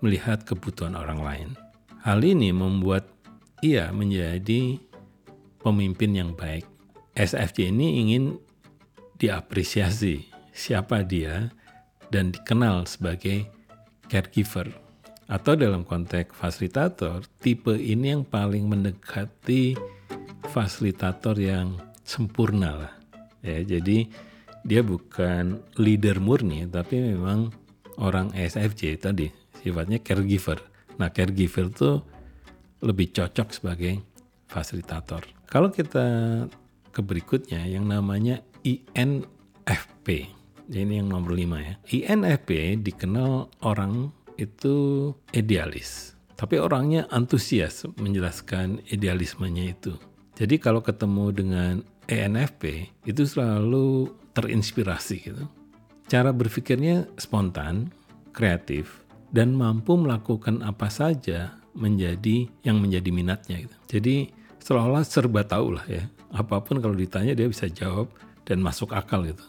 melihat 0.00 0.40
kebutuhan 0.48 0.96
orang 0.96 1.20
lain. 1.20 1.48
Hal 2.00 2.24
ini 2.24 2.48
membuat 2.48 3.04
ia 3.60 3.92
menjadi 3.92 4.80
pemimpin 5.60 6.16
yang 6.16 6.32
baik. 6.32 6.64
SFJ 7.12 7.68
ini 7.68 8.00
ingin 8.00 8.40
diapresiasi 9.20 10.32
siapa 10.56 11.04
dia 11.04 11.52
dan 12.10 12.34
dikenal 12.34 12.86
sebagai 12.86 13.46
caregiver. 14.10 14.70
Atau 15.30 15.54
dalam 15.54 15.86
konteks 15.86 16.34
fasilitator, 16.34 17.22
tipe 17.38 17.70
ini 17.78 18.18
yang 18.18 18.26
paling 18.26 18.66
mendekati 18.66 19.78
fasilitator 20.50 21.38
yang 21.38 21.78
sempurna 22.02 22.70
lah. 22.74 22.94
Ya, 23.40 23.62
jadi 23.62 24.10
dia 24.66 24.82
bukan 24.82 25.62
leader 25.78 26.18
murni, 26.18 26.66
tapi 26.66 26.98
memang 27.14 27.54
orang 28.02 28.34
SFJ 28.34 28.82
tadi 28.98 29.30
sifatnya 29.62 30.02
caregiver. 30.02 30.58
Nah, 30.98 31.14
caregiver 31.14 31.70
itu 31.70 32.02
lebih 32.82 33.14
cocok 33.14 33.48
sebagai 33.54 34.02
fasilitator. 34.50 35.22
Kalau 35.46 35.70
kita 35.70 36.06
ke 36.90 37.00
berikutnya 37.00 37.62
yang 37.70 37.86
namanya 37.86 38.42
INFP. 38.66 40.39
Ini 40.70 41.02
yang 41.02 41.10
nomor 41.10 41.34
5 41.34 41.58
ya. 41.58 41.74
INFP 41.90 42.78
dikenal 42.78 43.50
orang 43.66 44.14
itu 44.38 45.10
idealis. 45.34 46.14
Tapi 46.38 46.56
orangnya 46.56 47.10
antusias 47.10 47.84
menjelaskan 47.98 48.80
idealismenya 48.88 49.74
itu. 49.74 49.98
Jadi 50.38 50.56
kalau 50.56 50.80
ketemu 50.80 51.24
dengan 51.34 51.74
ENFP 52.06 52.88
itu 53.04 53.22
selalu 53.26 54.08
terinspirasi 54.32 55.16
gitu. 55.20 55.44
Cara 56.08 56.30
berpikirnya 56.32 57.06
spontan, 57.20 57.92
kreatif, 58.32 59.04
dan 59.34 59.52
mampu 59.52 59.98
melakukan 59.98 60.62
apa 60.64 60.88
saja 60.88 61.60
menjadi 61.76 62.50
yang 62.64 62.82
menjadi 62.82 63.10
minatnya 63.12 63.66
gitu. 63.66 63.76
Jadi 63.98 64.32
seolah-olah 64.62 65.04
serba 65.06 65.44
tahu 65.46 65.76
lah 65.76 65.86
ya. 65.86 66.06
Apa 66.30 66.62
pun 66.62 66.78
kalau 66.78 66.94
ditanya 66.94 67.34
dia 67.34 67.50
bisa 67.50 67.66
jawab 67.66 68.10
dan 68.46 68.62
masuk 68.62 68.94
akal 68.94 69.26
gitu. 69.26 69.42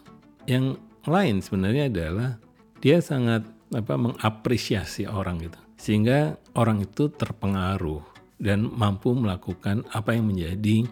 yang 0.50 0.74
lain 1.08 1.42
sebenarnya 1.42 1.90
adalah 1.90 2.38
dia 2.82 3.02
sangat 3.02 3.46
apa 3.72 3.94
mengapresiasi 3.96 5.08
orang 5.08 5.42
gitu. 5.42 5.60
Sehingga 5.80 6.38
orang 6.54 6.86
itu 6.86 7.10
terpengaruh 7.10 8.04
dan 8.38 8.66
mampu 8.70 9.14
melakukan 9.14 9.86
apa 9.94 10.14
yang 10.14 10.30
menjadi 10.30 10.86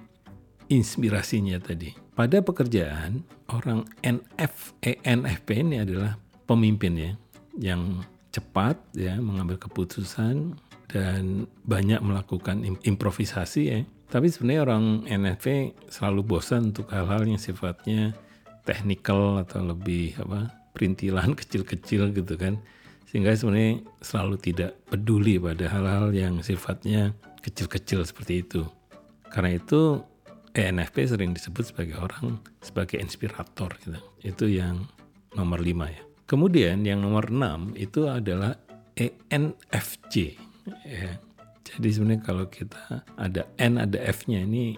inspirasinya 0.69 1.57
tadi. 1.61 1.93
Pada 2.13 2.41
pekerjaan, 2.45 3.25
orang 3.49 3.85
NF, 4.05 4.77
ENFP 4.81 5.49
ini 5.65 5.81
adalah 5.81 6.17
pemimpin 6.45 6.93
ya, 6.97 7.11
yang 7.57 8.05
cepat 8.29 8.77
ya 8.93 9.17
mengambil 9.17 9.57
keputusan 9.57 10.53
dan 10.89 11.45
banyak 11.65 12.01
melakukan 12.01 12.65
improvisasi 12.85 13.61
ya. 13.65 13.81
Tapi 14.09 14.29
sebenarnya 14.29 14.61
orang 14.65 14.83
NFP 15.05 15.77
selalu 15.89 16.21
bosan 16.25 16.73
untuk 16.73 16.89
hal-hal 16.89 17.29
yang 17.29 17.37
sifatnya 17.37 18.17
technical 18.65 19.41
atau 19.41 19.63
lebih 19.63 20.17
apa 20.19 20.51
perintilan 20.73 21.35
kecil-kecil 21.39 22.15
gitu 22.15 22.35
kan. 22.35 22.59
Sehingga 23.09 23.33
sebenarnya 23.33 23.81
selalu 24.05 24.37
tidak 24.37 24.77
peduli 24.85 25.41
pada 25.41 25.65
hal-hal 25.65 26.13
yang 26.13 26.45
sifatnya 26.45 27.17
kecil-kecil 27.41 28.05
seperti 28.05 28.45
itu. 28.45 28.61
Karena 29.33 29.57
itu 29.57 30.01
ENFP 30.53 31.05
sering 31.09 31.33
disebut 31.33 31.73
sebagai 31.73 31.97
orang 31.97 32.37
sebagai 32.61 33.01
inspirator 33.01 33.69
gitu. 33.81 33.99
Itu 34.21 34.45
yang 34.45 34.85
nomor 35.33 35.61
lima 35.61 35.89
ya. 35.89 36.01
Kemudian 36.29 36.85
yang 36.85 37.01
nomor 37.01 37.33
enam 37.33 37.73
itu 37.73 38.05
adalah 38.05 38.53
ENFJ. 38.93 40.37
Ya. 40.85 41.17
Jadi 41.65 41.87
sebenarnya 41.89 42.21
kalau 42.25 42.45
kita 42.49 43.05
ada 43.17 43.45
N 43.57 43.77
ada 43.77 43.97
F-nya 44.09 44.41
ini 44.45 44.77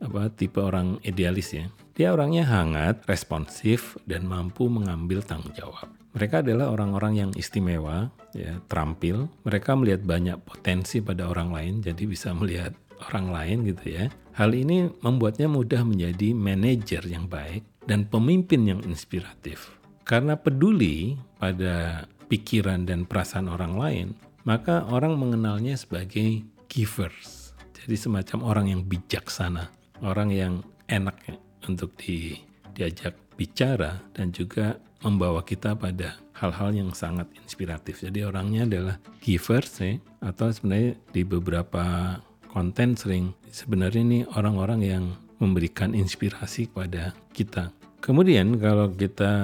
apa 0.00 0.28
tipe 0.32 0.60
orang 0.60 1.00
idealis 1.02 1.56
ya. 1.56 1.66
Dia 1.96 2.12
orangnya 2.12 2.44
hangat, 2.44 3.08
responsif 3.08 3.96
dan 4.04 4.28
mampu 4.28 4.68
mengambil 4.68 5.24
tanggung 5.24 5.56
jawab. 5.56 5.88
Mereka 6.16 6.44
adalah 6.44 6.72
orang-orang 6.72 7.12
yang 7.16 7.30
istimewa, 7.36 8.08
ya, 8.32 8.56
terampil. 8.68 9.28
Mereka 9.44 9.76
melihat 9.76 10.04
banyak 10.04 10.40
potensi 10.44 11.04
pada 11.04 11.28
orang 11.28 11.52
lain, 11.52 11.74
jadi 11.84 12.02
bisa 12.08 12.32
melihat 12.32 12.72
orang 13.12 13.32
lain 13.32 13.56
gitu 13.68 13.84
ya. 13.92 14.04
Hal 14.36 14.52
ini 14.52 14.88
membuatnya 15.00 15.48
mudah 15.48 15.84
menjadi 15.84 16.32
manajer 16.36 17.04
yang 17.08 17.28
baik 17.28 17.64
dan 17.88 18.08
pemimpin 18.08 18.64
yang 18.68 18.80
inspiratif. 18.84 19.76
Karena 20.04 20.36
peduli 20.36 21.16
pada 21.40 22.04
pikiran 22.28 22.84
dan 22.84 23.04
perasaan 23.08 23.48
orang 23.48 23.74
lain, 23.76 24.08
maka 24.44 24.84
orang 24.88 25.16
mengenalnya 25.16 25.74
sebagai 25.76 26.44
givers. 26.68 27.56
Jadi 27.74 27.96
semacam 27.96 28.38
orang 28.44 28.66
yang 28.72 28.82
bijaksana, 28.84 29.70
orang 30.02 30.32
yang 30.32 30.54
enak 30.90 31.16
ya 31.28 31.36
untuk 31.66 31.94
di, 31.98 32.36
diajak 32.76 33.16
bicara 33.36 34.00
dan 34.16 34.32
juga 34.32 34.80
membawa 35.04 35.44
kita 35.44 35.76
pada 35.76 36.16
hal-hal 36.36 36.72
yang 36.72 36.90
sangat 36.92 37.28
inspiratif. 37.40 38.00
Jadi 38.00 38.24
orangnya 38.24 38.64
adalah 38.64 38.96
givers 39.20 39.80
ya, 39.80 39.96
atau 40.24 40.52
sebenarnya 40.52 40.96
di 41.12 41.22
beberapa 41.24 42.16
konten 42.48 42.96
sering 42.96 43.36
sebenarnya 43.52 44.02
ini 44.02 44.20
orang-orang 44.36 44.80
yang 44.80 45.04
memberikan 45.36 45.92
inspirasi 45.92 46.72
kepada 46.72 47.12
kita 47.36 47.68
Kemudian 48.06 48.62
kalau 48.62 48.86
kita 48.94 49.34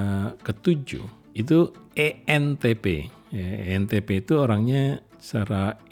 ketujuh 0.47 1.02
itu 1.35 1.59
ENTP. 1.99 3.11
Ya, 3.35 3.49
ENTP 3.75 4.23
itu 4.23 4.38
orangnya 4.38 5.02
secara 5.18 5.82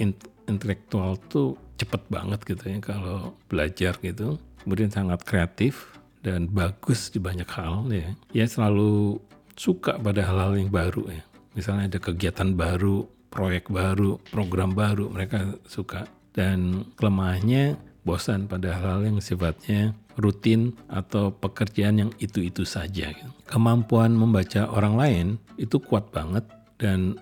intelektual 0.47 1.19
tuh 1.27 1.59
cepet 1.75 1.99
banget 2.07 2.45
gitu 2.47 2.71
ya 2.71 2.79
kalau 2.79 3.35
belajar 3.51 3.99
gitu. 3.99 4.39
Kemudian 4.65 4.93
sangat 4.93 5.25
kreatif 5.25 5.97
dan 6.21 6.49
bagus 6.53 7.09
di 7.09 7.19
banyak 7.19 7.49
hal 7.49 7.89
ya. 7.89 8.13
Ya 8.33 8.47
selalu 8.47 9.21
suka 9.57 9.97
pada 9.97 10.25
hal-hal 10.25 10.57
yang 10.57 10.73
baru 10.73 11.09
ya. 11.09 11.23
Misalnya 11.57 11.91
ada 11.91 11.99
kegiatan 11.99 12.55
baru, 12.55 13.09
proyek 13.33 13.73
baru, 13.73 14.21
program 14.31 14.77
baru, 14.77 15.11
mereka 15.11 15.57
suka. 15.67 16.07
Dan 16.31 16.87
kelemahannya 16.95 17.75
bosan 18.07 18.47
pada 18.47 18.79
hal-hal 18.79 19.13
yang 19.13 19.19
sifatnya 19.19 19.93
rutin 20.17 20.77
atau 20.89 21.33
pekerjaan 21.33 22.07
yang 22.07 22.11
itu-itu 22.21 22.63
saja. 22.65 23.13
Kemampuan 23.49 24.15
membaca 24.15 24.69
orang 24.71 24.95
lain 24.95 25.27
itu 25.57 25.81
kuat 25.81 26.13
banget 26.13 26.45
dan 26.77 27.17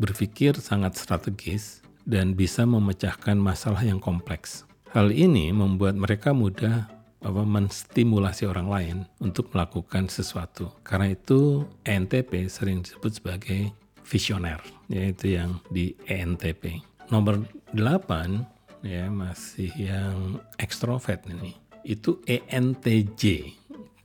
berpikir 0.00 0.56
sangat 0.58 0.96
strategis 0.96 1.82
dan 2.08 2.34
bisa 2.34 2.64
memecahkan 2.64 3.36
masalah 3.36 3.84
yang 3.84 4.00
kompleks. 4.00 4.64
Hal 4.90 5.14
ini 5.14 5.54
membuat 5.54 5.94
mereka 5.94 6.34
mudah 6.34 6.90
apa 7.22 7.42
menstimulasi 7.46 8.48
orang 8.50 8.66
lain 8.66 8.96
untuk 9.22 9.54
melakukan 9.54 10.10
sesuatu. 10.10 10.74
Karena 10.82 11.14
itu 11.14 11.62
ENTP 11.86 12.50
sering 12.50 12.82
disebut 12.82 13.22
sebagai 13.22 13.70
visioner, 14.02 14.58
yaitu 14.90 15.38
yang 15.38 15.62
di 15.70 15.94
ENTP. 16.10 16.82
Nomor 17.06 17.46
8 17.70 18.82
ya 18.82 19.06
masih 19.14 19.70
yang 19.78 20.42
ekstrovert 20.58 21.22
ini 21.30 21.54
itu 21.86 22.18
ENTJ. 22.26 23.54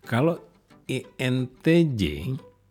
Kalau 0.06 0.38
ENTJ 0.86 2.04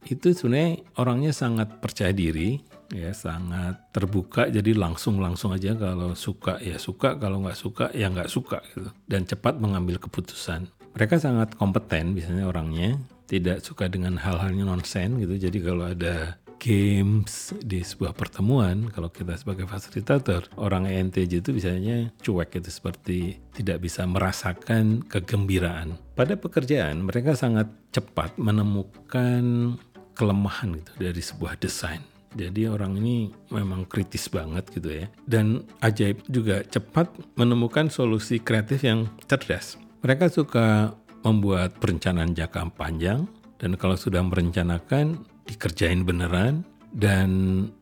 itu 0.06 0.26
sebenarnya 0.30 0.86
orangnya 1.00 1.32
sangat 1.34 1.82
percaya 1.82 2.14
diri, 2.14 2.62
ya 2.94 3.10
sangat 3.10 3.90
terbuka. 3.90 4.46
Jadi 4.46 4.72
langsung 4.72 5.18
langsung 5.18 5.50
aja 5.50 5.74
kalau 5.74 6.14
suka 6.14 6.62
ya 6.62 6.78
suka. 6.78 7.18
Kalau 7.18 7.42
nggak 7.42 7.58
suka 7.58 7.90
ya 7.90 8.06
nggak 8.08 8.30
suka 8.30 8.62
gitu. 8.70 8.88
Dan 9.10 9.26
cepat 9.26 9.58
mengambil 9.58 9.98
keputusan. 9.98 10.70
Mereka 10.94 11.18
sangat 11.18 11.58
kompeten 11.58 12.14
biasanya 12.14 12.46
orangnya. 12.46 12.96
Tidak 13.26 13.58
suka 13.66 13.90
dengan 13.90 14.14
hal-halnya 14.22 14.62
nonsen 14.62 15.18
gitu. 15.18 15.34
Jadi 15.34 15.58
kalau 15.58 15.90
ada 15.90 16.38
games 16.64 17.52
di 17.60 17.84
sebuah 17.84 18.16
pertemuan 18.16 18.88
kalau 18.88 19.12
kita 19.12 19.36
sebagai 19.36 19.68
fasilitator 19.68 20.48
orang 20.56 20.88
ENTJ 20.88 21.44
itu 21.44 21.50
biasanya 21.52 22.08
cuek 22.24 22.56
itu 22.56 22.70
seperti 22.72 23.20
tidak 23.52 23.84
bisa 23.84 24.08
merasakan 24.08 25.04
kegembiraan. 25.04 26.00
Pada 26.16 26.40
pekerjaan 26.40 27.04
mereka 27.04 27.36
sangat 27.36 27.68
cepat 27.92 28.40
menemukan 28.40 29.76
kelemahan 30.14 30.78
gitu 30.78 30.92
dari 31.04 31.20
sebuah 31.20 31.58
desain 31.58 32.13
jadi 32.34 32.74
orang 32.74 32.98
ini 32.98 33.30
memang 33.50 33.86
kritis 33.86 34.26
banget 34.28 34.66
gitu 34.74 34.90
ya. 34.90 35.06
Dan 35.24 35.64
ajaib 35.80 36.22
juga 36.26 36.66
cepat 36.66 37.10
menemukan 37.38 37.88
solusi 37.88 38.42
kreatif 38.42 38.82
yang 38.82 39.08
cerdas. 39.30 39.78
Mereka 40.04 40.28
suka 40.28 40.92
membuat 41.24 41.80
perencanaan 41.80 42.36
jangka 42.36 42.76
panjang 42.76 43.24
dan 43.56 43.80
kalau 43.80 43.96
sudah 43.96 44.20
merencanakan 44.20 45.24
dikerjain 45.48 46.04
beneran 46.04 46.68
dan 46.94 47.30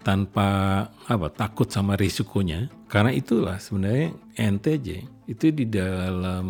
tanpa 0.01 0.89
apa 1.05 1.29
takut 1.29 1.69
sama 1.69 2.01
risikonya 2.01 2.73
karena 2.89 3.13
itulah 3.13 3.61
sebenarnya 3.61 4.17
NTJ 4.41 4.89
itu 5.29 5.53
di 5.53 5.69
dalam 5.69 6.49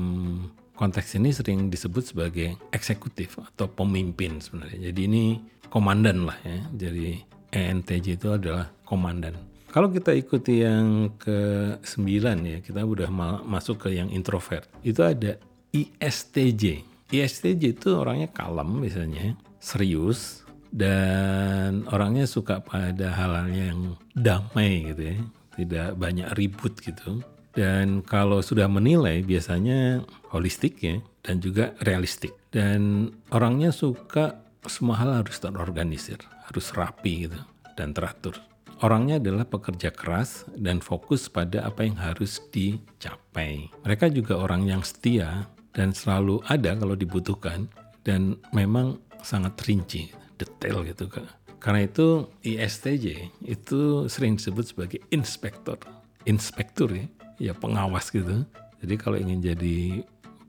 konteks 0.78 1.18
ini 1.18 1.34
sering 1.34 1.66
disebut 1.72 2.14
sebagai 2.14 2.54
eksekutif 2.70 3.34
atau 3.42 3.66
pemimpin 3.66 4.38
sebenarnya 4.38 4.94
jadi 4.94 5.00
ini 5.10 5.24
komandan 5.72 6.22
lah 6.22 6.38
ya 6.46 6.62
jadi 6.86 7.18
ENTJ 7.52 8.18
itu 8.18 8.28
adalah 8.32 8.72
komandan 8.82 9.36
kalau 9.68 9.88
kita 9.92 10.16
ikuti 10.16 10.64
yang 10.64 11.16
ke 11.20 11.72
sembilan 11.84 12.38
ya 12.42 12.58
kita 12.64 12.82
udah 12.82 13.08
masuk 13.44 13.88
ke 13.88 13.88
yang 13.94 14.08
introvert 14.08 14.66
itu 14.82 15.04
ada 15.04 15.38
ISTJ 15.72 16.84
ISTJ 17.12 17.76
itu 17.76 17.92
orangnya 17.92 18.32
kalem 18.32 18.80
misalnya 18.80 19.36
serius 19.60 20.42
dan 20.72 21.84
orangnya 21.92 22.24
suka 22.24 22.64
pada 22.64 23.12
hal-hal 23.12 23.48
yang 23.52 23.78
damai 24.16 24.88
gitu 24.88 25.02
ya, 25.12 25.16
tidak 25.60 25.88
banyak 26.00 26.28
ribut 26.32 26.72
gitu. 26.80 27.20
Dan 27.52 28.00
kalau 28.00 28.40
sudah 28.40 28.64
menilai 28.64 29.20
biasanya 29.20 30.00
holistik 30.32 30.80
ya 30.80 30.96
dan 31.20 31.44
juga 31.44 31.76
realistik. 31.84 32.32
Dan 32.48 33.12
orangnya 33.28 33.68
suka 33.68 34.40
semua 34.66 34.94
hal 34.98 35.10
harus 35.24 35.38
terorganisir, 35.42 36.18
harus 36.46 36.70
rapi 36.74 37.26
gitu 37.26 37.40
dan 37.74 37.90
teratur. 37.96 38.38
Orangnya 38.82 39.22
adalah 39.22 39.46
pekerja 39.46 39.94
keras 39.94 40.42
dan 40.58 40.82
fokus 40.82 41.30
pada 41.30 41.62
apa 41.62 41.86
yang 41.86 41.94
harus 41.94 42.42
dicapai. 42.50 43.70
Mereka 43.86 44.10
juga 44.10 44.42
orang 44.42 44.66
yang 44.66 44.82
setia 44.82 45.46
dan 45.70 45.94
selalu 45.94 46.42
ada 46.50 46.74
kalau 46.74 46.98
dibutuhkan 46.98 47.70
dan 48.02 48.34
memang 48.50 48.98
sangat 49.22 49.54
rinci 49.70 50.10
detail 50.34 50.82
gitu 50.82 51.06
kan. 51.06 51.30
Karena 51.62 51.86
itu 51.86 52.26
ISTJ 52.42 53.30
itu 53.46 54.10
sering 54.10 54.34
disebut 54.34 54.74
sebagai 54.74 54.98
inspektor. 55.14 55.78
Inspektur 56.26 56.90
ya, 56.90 57.06
ya 57.38 57.52
pengawas 57.54 58.10
gitu. 58.10 58.42
Jadi 58.82 58.94
kalau 58.98 59.14
ingin 59.14 59.38
jadi 59.38 60.02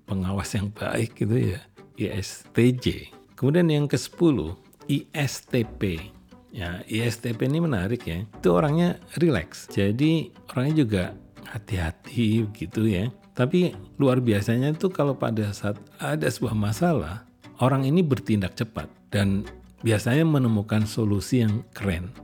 pengawas 0.09 0.49
yang 0.57 0.73
baik 0.73 1.21
gitu 1.21 1.53
ya 1.53 1.61
ISTJ. 2.01 3.13
Kemudian 3.43 3.67
yang 3.67 3.91
ke-10 3.91 4.55
ISTP. 4.87 5.99
Ya, 6.55 6.79
ISTP 6.87 7.43
ini 7.43 7.59
menarik 7.59 8.07
ya. 8.07 8.23
Itu 8.23 8.55
orangnya 8.55 9.03
relax. 9.19 9.67
Jadi 9.67 10.31
orangnya 10.55 10.75
juga 10.87 11.03
hati-hati 11.51 12.47
gitu 12.55 12.87
ya. 12.87 13.11
Tapi 13.35 13.75
luar 13.99 14.23
biasanya 14.23 14.71
itu 14.71 14.87
kalau 14.87 15.19
pada 15.19 15.51
saat 15.51 15.75
ada 15.99 16.23
sebuah 16.23 16.55
masalah, 16.55 17.27
orang 17.59 17.83
ini 17.83 17.99
bertindak 17.99 18.55
cepat 18.55 18.87
dan 19.11 19.43
biasanya 19.83 20.23
menemukan 20.23 20.87
solusi 20.87 21.43
yang 21.43 21.67
keren. 21.75 22.15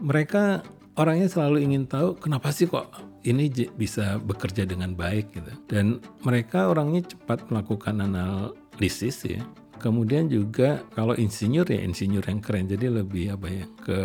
Mereka 0.00 0.64
orangnya 0.96 1.28
selalu 1.28 1.68
ingin 1.68 1.84
tahu 1.84 2.16
kenapa 2.16 2.48
sih 2.48 2.64
kok 2.64 2.96
ini 3.28 3.52
bisa 3.76 4.16
bekerja 4.24 4.64
dengan 4.64 4.96
baik 4.96 5.36
gitu. 5.36 5.52
Dan 5.68 6.00
mereka 6.24 6.72
orangnya 6.72 7.04
cepat 7.12 7.44
melakukan 7.52 8.00
analisis 8.00 9.20
ya. 9.28 9.44
Kemudian 9.76 10.26
juga 10.26 10.82
kalau 10.96 11.12
insinyur 11.14 11.68
ya 11.68 11.80
insinyur 11.84 12.24
yang 12.24 12.40
keren 12.40 12.66
jadi 12.66 12.90
lebih 12.90 13.36
apa 13.36 13.46
ya 13.48 13.64
ke 13.80 13.98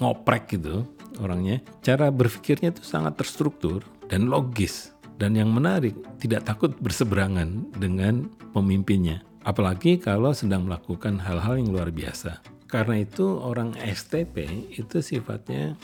ngoprek 0.00 0.58
gitu 0.58 0.86
orangnya. 1.20 1.60
Cara 1.82 2.08
berpikirnya 2.08 2.70
itu 2.72 2.82
sangat 2.86 3.18
terstruktur 3.18 3.82
dan 4.08 4.30
logis. 4.30 4.94
Dan 5.18 5.34
yang 5.34 5.50
menarik, 5.50 5.98
tidak 6.22 6.46
takut 6.46 6.78
berseberangan 6.78 7.74
dengan 7.74 8.30
pemimpinnya. 8.54 9.26
Apalagi 9.42 9.98
kalau 9.98 10.30
sedang 10.30 10.70
melakukan 10.70 11.18
hal-hal 11.18 11.58
yang 11.58 11.74
luar 11.74 11.90
biasa. 11.90 12.38
Karena 12.70 13.02
itu 13.02 13.26
orang 13.26 13.74
STP 13.80 14.46
itu 14.78 15.02
sifatnya 15.02 15.74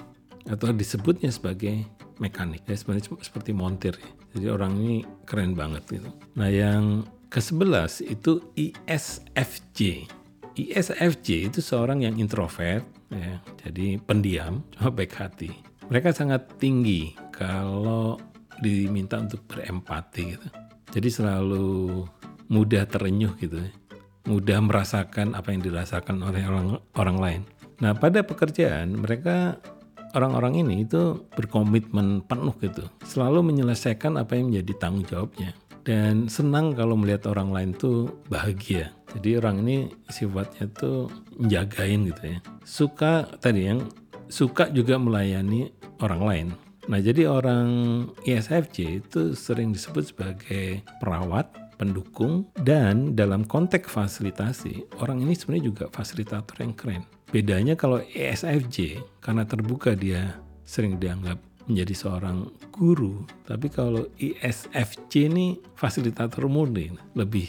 atau 0.47 0.71
disebutnya 0.71 1.33
sebagai 1.33 1.83
mekanik 2.21 2.63
ya 2.69 2.77
sebenarnya 2.77 3.17
seperti 3.25 3.51
montir. 3.57 3.97
Jadi 4.37 4.47
orang 4.53 4.77
ini 4.79 4.97
keren 5.25 5.57
banget 5.57 5.83
gitu. 5.89 6.11
Nah 6.37 6.53
yang 6.53 7.09
ke-11 7.29 8.05
itu 8.09 8.43
ISFJ. 8.57 10.09
ISFJ 10.55 11.51
itu 11.51 11.59
seorang 11.59 12.07
yang 12.07 12.15
introvert 12.15 12.87
ya, 13.11 13.43
jadi 13.67 13.99
pendiam, 13.99 14.63
cuma 14.75 14.95
baik 14.95 15.15
hati. 15.19 15.51
Mereka 15.91 16.15
sangat 16.15 16.47
tinggi 16.63 17.13
kalau 17.35 18.17
diminta 18.63 19.19
untuk 19.19 19.43
berempati 19.51 20.23
gitu. 20.39 20.49
Jadi 20.95 21.09
selalu 21.11 22.07
mudah 22.49 22.87
terenyuh 22.87 23.35
gitu 23.43 23.59
ya. 23.59 23.73
Mudah 24.25 24.63
merasakan 24.63 25.37
apa 25.37 25.53
yang 25.53 25.61
dirasakan 25.61 26.23
oleh 26.23 26.47
orang 26.47 26.81
orang 26.97 27.19
lain. 27.19 27.43
Nah, 27.83 27.93
pada 27.93 28.23
pekerjaan 28.23 28.95
mereka 28.95 29.59
orang-orang 30.15 30.63
ini 30.63 30.87
itu 30.87 31.27
berkomitmen 31.35 32.23
penuh 32.25 32.55
gitu, 32.63 32.87
selalu 33.03 33.43
menyelesaikan 33.51 34.15
apa 34.17 34.39
yang 34.39 34.55
menjadi 34.55 34.73
tanggung 34.79 35.05
jawabnya 35.05 35.53
dan 35.85 36.27
senang 36.33 36.73
kalau 36.73 36.97
melihat 36.97 37.29
orang 37.31 37.53
lain 37.53 37.70
tuh 37.77 38.09
bahagia. 38.33 38.90
Jadi 39.14 39.38
orang 39.38 39.62
ini 39.62 39.92
sifatnya 40.11 40.66
tuh 40.75 41.12
menjagain 41.38 42.09
gitu 42.11 42.23
ya. 42.35 42.38
Suka 42.64 43.29
tadi 43.38 43.68
yang 43.70 43.87
suka 44.33 44.73
juga 44.73 44.97
melayani 44.97 45.70
orang 46.01 46.23
lain. 46.25 46.49
Nah, 46.85 47.01
jadi 47.01 47.25
orang 47.25 47.68
ISFJ 48.29 49.01
itu 49.01 49.33
sering 49.33 49.73
disebut 49.73 50.12
sebagai 50.12 50.85
perawat, 51.01 51.49
pendukung, 51.81 52.44
dan 52.61 53.16
dalam 53.16 53.49
konteks 53.49 53.88
fasilitasi, 53.88 55.01
orang 55.01 55.25
ini 55.25 55.33
sebenarnya 55.33 55.64
juga 55.64 55.85
fasilitator 55.88 56.61
yang 56.61 56.77
keren. 56.77 57.03
Bedanya 57.33 57.73
kalau 57.73 58.05
ESFJ, 58.05 59.01
karena 59.25 59.49
terbuka 59.49 59.97
dia 59.97 60.37
sering 60.68 61.01
dianggap 61.01 61.40
menjadi 61.64 61.94
seorang 61.96 62.50
guru, 62.72 63.24
tapi 63.48 63.72
kalau 63.72 64.05
ISFJ 64.20 65.33
ini 65.33 65.46
fasilitator 65.77 66.44
murni, 66.48 66.92
lebih 67.16 67.48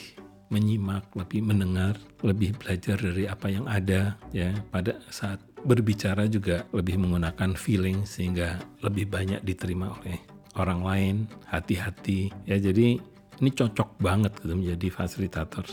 menyimak, 0.53 1.09
lebih 1.17 1.41
mendengar, 1.41 1.97
lebih 2.21 2.55
belajar 2.55 2.95
dari 3.01 3.25
apa 3.25 3.47
yang 3.49 3.65
ada 3.65 4.15
ya 4.31 4.53
pada 4.69 5.01
saat 5.09 5.41
berbicara 5.65 6.29
juga 6.29 6.63
lebih 6.71 7.01
menggunakan 7.01 7.57
feeling 7.57 8.05
sehingga 8.05 8.61
lebih 8.85 9.09
banyak 9.09 9.41
diterima 9.41 9.89
oleh 9.99 10.21
orang 10.55 10.81
lain, 10.85 11.15
hati-hati 11.49 12.31
ya 12.45 12.55
jadi 12.61 13.01
ini 13.41 13.49
cocok 13.51 13.99
banget 13.99 14.31
gitu 14.39 14.55
menjadi 14.55 14.87
fasilitator. 14.87 15.65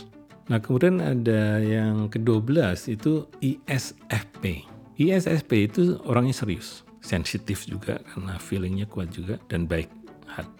Nah, 0.51 0.59
kemudian 0.59 0.99
ada 0.99 1.63
yang 1.63 2.11
ke-12 2.11 2.91
itu 2.91 3.23
ISFP. 3.39 4.67
ISFP 4.99 5.71
itu 5.71 5.95
orangnya 6.03 6.35
serius, 6.35 6.83
sensitif 7.03 7.67
juga 7.67 7.99
karena 8.15 8.39
feelingnya 8.39 8.87
kuat 8.87 9.11
juga 9.11 9.37
dan 9.51 9.67
baik 9.67 9.91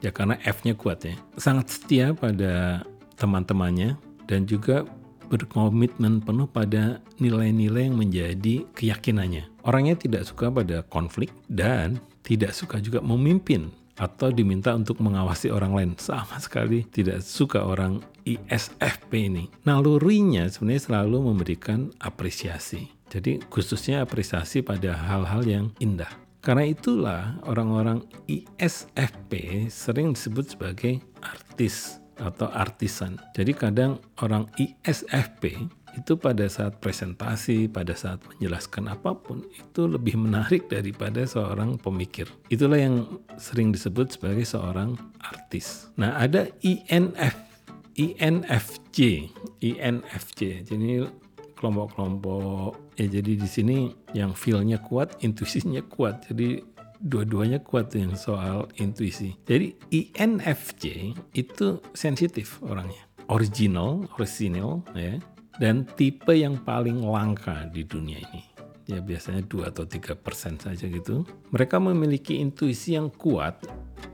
ya 0.04 0.12
karena 0.14 0.38
F-nya 0.44 0.78
kuat 0.78 1.02
ya. 1.08 1.16
Sangat 1.40 1.72
setia 1.74 2.14
pada 2.14 2.84
teman-temannya 3.18 3.98
dan 4.30 4.46
juga 4.46 4.86
berkomitmen 5.32 6.22
penuh 6.22 6.46
pada 6.46 7.02
nilai-nilai 7.18 7.90
yang 7.90 7.98
menjadi 7.98 8.68
keyakinannya. 8.78 9.50
Orangnya 9.66 9.98
tidak 9.98 10.28
suka 10.30 10.52
pada 10.54 10.86
konflik 10.86 11.34
dan 11.50 11.98
tidak 12.22 12.54
suka 12.54 12.78
juga 12.78 13.02
memimpin 13.02 13.74
atau 13.98 14.34
diminta 14.34 14.74
untuk 14.74 15.02
mengawasi 15.02 15.50
orang 15.50 15.74
lain. 15.74 15.92
Sama 15.98 16.38
sekali 16.38 16.86
tidak 16.86 17.26
suka 17.26 17.66
orang 17.66 18.02
ISFP 18.26 19.30
ini. 19.32 19.50
Nalurinya 19.66 20.50
sebenarnya 20.50 20.84
selalu 20.92 21.18
memberikan 21.34 21.90
apresiasi. 22.02 22.90
Jadi 23.14 23.42
khususnya 23.50 24.02
apresiasi 24.02 24.66
pada 24.66 24.98
hal-hal 24.98 25.46
yang 25.46 25.66
indah. 25.78 26.23
Karena 26.44 26.68
itulah 26.68 27.40
orang-orang 27.48 28.04
ISFP 28.28 29.64
sering 29.72 30.12
disebut 30.12 30.52
sebagai 30.52 31.00
artis 31.24 32.04
atau 32.20 32.52
artisan. 32.52 33.16
Jadi 33.32 33.56
kadang 33.56 34.04
orang 34.20 34.52
ISFP 34.60 35.72
itu 35.96 36.20
pada 36.20 36.44
saat 36.52 36.84
presentasi, 36.84 37.72
pada 37.72 37.96
saat 37.96 38.20
menjelaskan 38.28 38.92
apa 38.92 39.16
pun, 39.16 39.46
itu 39.56 39.88
lebih 39.88 40.20
menarik 40.20 40.68
daripada 40.68 41.24
seorang 41.24 41.80
pemikir. 41.80 42.28
Itulah 42.52 42.82
yang 42.82 43.24
sering 43.40 43.72
disebut 43.72 44.20
sebagai 44.20 44.44
seorang 44.44 45.00
artis. 45.24 45.88
Nah, 45.96 46.20
ada 46.20 46.52
INF, 46.60 47.40
INFJ, 47.96 49.32
INFJ. 49.64 50.42
Jadi 50.68 51.08
kelompok-kelompok 51.56 52.83
ya 53.00 53.06
jadi 53.10 53.32
di 53.38 53.48
sini 53.50 53.78
yang 54.14 54.34
feel-nya 54.38 54.82
kuat, 54.82 55.22
intuisinya 55.24 55.82
kuat. 55.86 56.30
Jadi 56.30 56.62
dua-duanya 57.04 57.60
kuat 57.60 57.92
yang 57.94 58.16
soal 58.16 58.72
intuisi. 58.80 59.36
Jadi 59.44 59.76
INFJ 59.92 61.16
itu 61.36 61.84
sensitif 61.92 62.64
orangnya. 62.64 63.04
Original, 63.32 64.08
original 64.20 64.84
ya 64.96 65.20
dan 65.62 65.86
tipe 65.96 66.34
yang 66.34 66.58
paling 66.66 67.06
langka 67.06 67.70
di 67.70 67.86
dunia 67.86 68.18
ini 68.18 68.54
ya 68.84 69.00
biasanya 69.00 69.44
2 69.48 69.72
atau 69.72 69.86
3 69.88 70.16
persen 70.18 70.60
saja 70.60 70.86
gitu. 70.88 71.24
Mereka 71.56 71.80
memiliki 71.80 72.40
intuisi 72.40 73.00
yang 73.00 73.08
kuat 73.16 73.64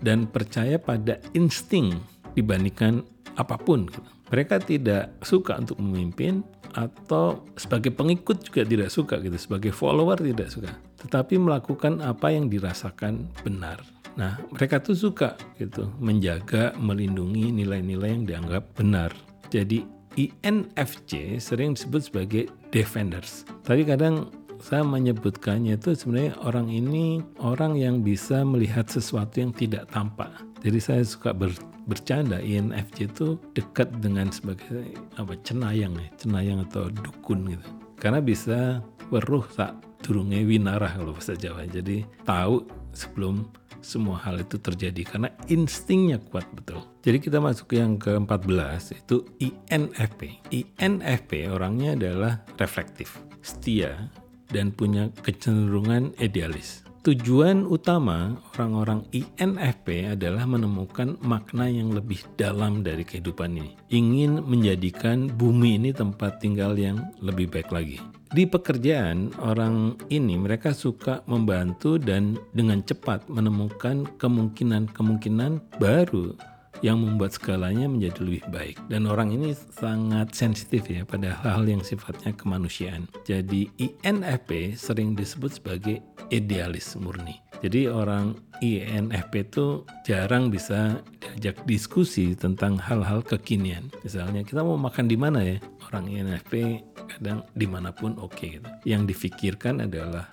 dan 0.06 0.30
percaya 0.30 0.78
pada 0.78 1.18
insting 1.34 1.98
dibandingkan 2.38 3.02
apa 3.38 3.58
pun. 3.58 3.89
Gitu. 3.89 4.10
Mereka 4.30 4.62
tidak 4.62 5.13
suka 5.26 5.58
untuk 5.58 5.82
memimpin 5.82 6.46
atau 6.78 7.50
sebagai 7.58 7.89
pengikut 7.89 8.46
juga 8.46 8.62
tidak 8.62 8.89
suka 8.94 9.18
gitu, 9.20 9.38
sebagai 9.38 9.74
follower 9.74 10.22
tidak 10.22 10.54
suka. 10.54 10.72
Tetapi 11.02 11.42
melakukan 11.42 12.06
apa 12.06 12.30
yang 12.30 12.46
dirasakan 12.46 13.26
benar. 13.42 13.82
Nah, 14.20 14.38
mereka 14.52 14.84
tuh 14.84 14.98
suka 14.98 15.39
gitu 15.58 15.89
menjaga, 15.98 16.76
melindungi 16.76 17.56
nilai-nilai 17.56 18.10
yang 18.20 18.26
dianggap 18.28 18.63
benar. 18.76 19.15
Jadi 19.50 19.82
INFJ 20.20 21.39
sering 21.39 21.78
disebut 21.78 22.12
sebagai 22.12 22.44
defenders. 22.74 23.48
Tadi 23.63 23.88
kadang 23.88 24.28
saya 24.60 24.84
menyebutkannya 24.84 25.80
itu 25.80 25.96
sebenarnya 25.96 26.36
orang 26.44 26.68
ini 26.68 27.24
orang 27.39 27.80
yang 27.80 28.04
bisa 28.04 28.44
melihat 28.44 28.92
sesuatu 28.92 29.39
yang 29.39 29.56
tidak 29.56 29.88
tampak. 29.88 30.49
Jadi 30.60 30.80
saya 30.80 31.04
suka 31.08 31.32
ber, 31.32 31.56
bercanda 31.88 32.43
INFJ 32.43 32.98
itu 33.15 33.39
dekat 33.56 33.89
dengan 34.04 34.28
sebagai 34.30 34.91
apa 35.15 35.34
cenayang 35.41 35.95
ya, 35.95 36.08
cenayang 36.19 36.60
atau 36.67 36.91
dukun 36.91 37.56
gitu. 37.56 37.67
Karena 38.00 38.19
bisa 38.19 38.84
weruh 39.12 39.43
tak 39.56 39.76
durunge 40.04 40.43
winarah 40.43 40.95
kalau 40.95 41.15
bahasa 41.15 41.36
Jawa. 41.36 41.67
Jadi 41.67 42.04
tahu 42.24 42.63
sebelum 42.91 43.48
semua 43.80 44.19
hal 44.19 44.43
itu 44.43 44.60
terjadi 44.60 45.08
karena 45.08 45.30
instingnya 45.48 46.19
kuat 46.19 46.43
betul. 46.52 46.84
Jadi 47.00 47.17
kita 47.24 47.39
masuk 47.39 47.72
yang 47.76 47.95
ke-14 47.95 49.00
itu 49.00 49.24
INFP. 49.39 50.43
INFP 50.52 51.48
orangnya 51.48 51.95
adalah 51.95 52.43
reflektif, 52.60 53.24
setia, 53.39 54.12
dan 54.52 54.76
punya 54.76 55.08
kecenderungan 55.24 56.12
idealis. 56.19 56.84
Tujuan 57.00 57.64
utama 57.64 58.36
orang-orang 58.60 59.08
INFP 59.16 60.04
adalah 60.12 60.44
menemukan 60.44 61.16
makna 61.24 61.72
yang 61.72 61.96
lebih 61.96 62.20
dalam 62.36 62.84
dari 62.84 63.08
kehidupan 63.08 63.56
ini. 63.56 63.72
Ingin 63.88 64.44
menjadikan 64.44 65.32
bumi 65.32 65.80
ini 65.80 65.96
tempat 65.96 66.44
tinggal 66.44 66.76
yang 66.76 67.00
lebih 67.24 67.48
baik 67.48 67.72
lagi. 67.72 68.04
Di 68.36 68.44
pekerjaan, 68.44 69.32
orang 69.40 69.96
ini 70.12 70.36
mereka 70.36 70.76
suka 70.76 71.24
membantu 71.24 71.96
dan 71.96 72.36
dengan 72.52 72.84
cepat 72.84 73.32
menemukan 73.32 74.04
kemungkinan-kemungkinan 74.20 75.80
baru 75.80 76.36
yang 76.80 77.04
membuat 77.04 77.36
skalanya 77.36 77.88
menjadi 77.92 78.20
lebih 78.24 78.46
baik. 78.52 78.78
Dan 78.88 79.08
orang 79.08 79.36
ini 79.36 79.56
sangat 79.56 80.32
sensitif 80.36 80.88
ya 80.88 81.04
pada 81.04 81.36
hal-hal 81.44 81.80
yang 81.80 81.84
sifatnya 81.84 82.32
kemanusiaan. 82.36 83.08
Jadi 83.28 83.68
INFP 83.80 84.80
sering 84.80 85.15
disebut 85.15 85.60
sebagai 85.60 86.00
idealis 86.32 86.96
murni. 86.96 87.39
Jadi 87.60 87.92
orang 87.92 88.39
INFP 88.63 89.52
itu 89.52 89.84
jarang 90.08 90.48
bisa 90.48 91.04
diajak 91.20 91.60
diskusi 91.68 92.32
tentang 92.32 92.80
hal-hal 92.80 93.20
kekinian. 93.20 93.92
Misalnya 94.08 94.48
kita 94.48 94.63
mau 94.63 94.80
makan 94.80 95.12
di 95.12 95.18
mana 95.20 95.44
ya? 95.44 95.58
Orang 95.92 96.08
INFP 96.08 96.84
kadang 97.10 97.44
di 97.52 97.68
mana 97.68 97.92
pun 97.92 98.15
oke 98.15 98.32
okay, 98.32 98.50
gitu. 98.60 98.70
Yang 98.88 99.02
difikirkan 99.15 99.84
adalah 99.84 100.32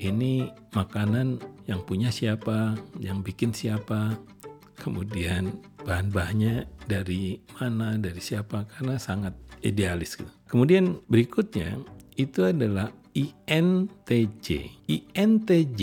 ini 0.00 0.48
makanan 0.72 1.42
yang 1.68 1.84
punya 1.84 2.08
siapa, 2.08 2.78
yang 2.96 3.20
bikin 3.20 3.52
siapa, 3.52 4.16
kemudian 4.80 5.54
bahan-bahannya 5.84 6.66
dari 6.88 7.38
mana, 7.60 7.96
dari 8.00 8.20
siapa, 8.20 8.64
karena 8.66 8.96
sangat 8.96 9.36
idealis. 9.60 10.16
Gitu. 10.18 10.32
Kemudian 10.48 11.00
berikutnya 11.08 11.78
itu 12.16 12.44
adalah 12.44 12.90
INTJ. 13.14 14.48
INTJ 14.90 15.82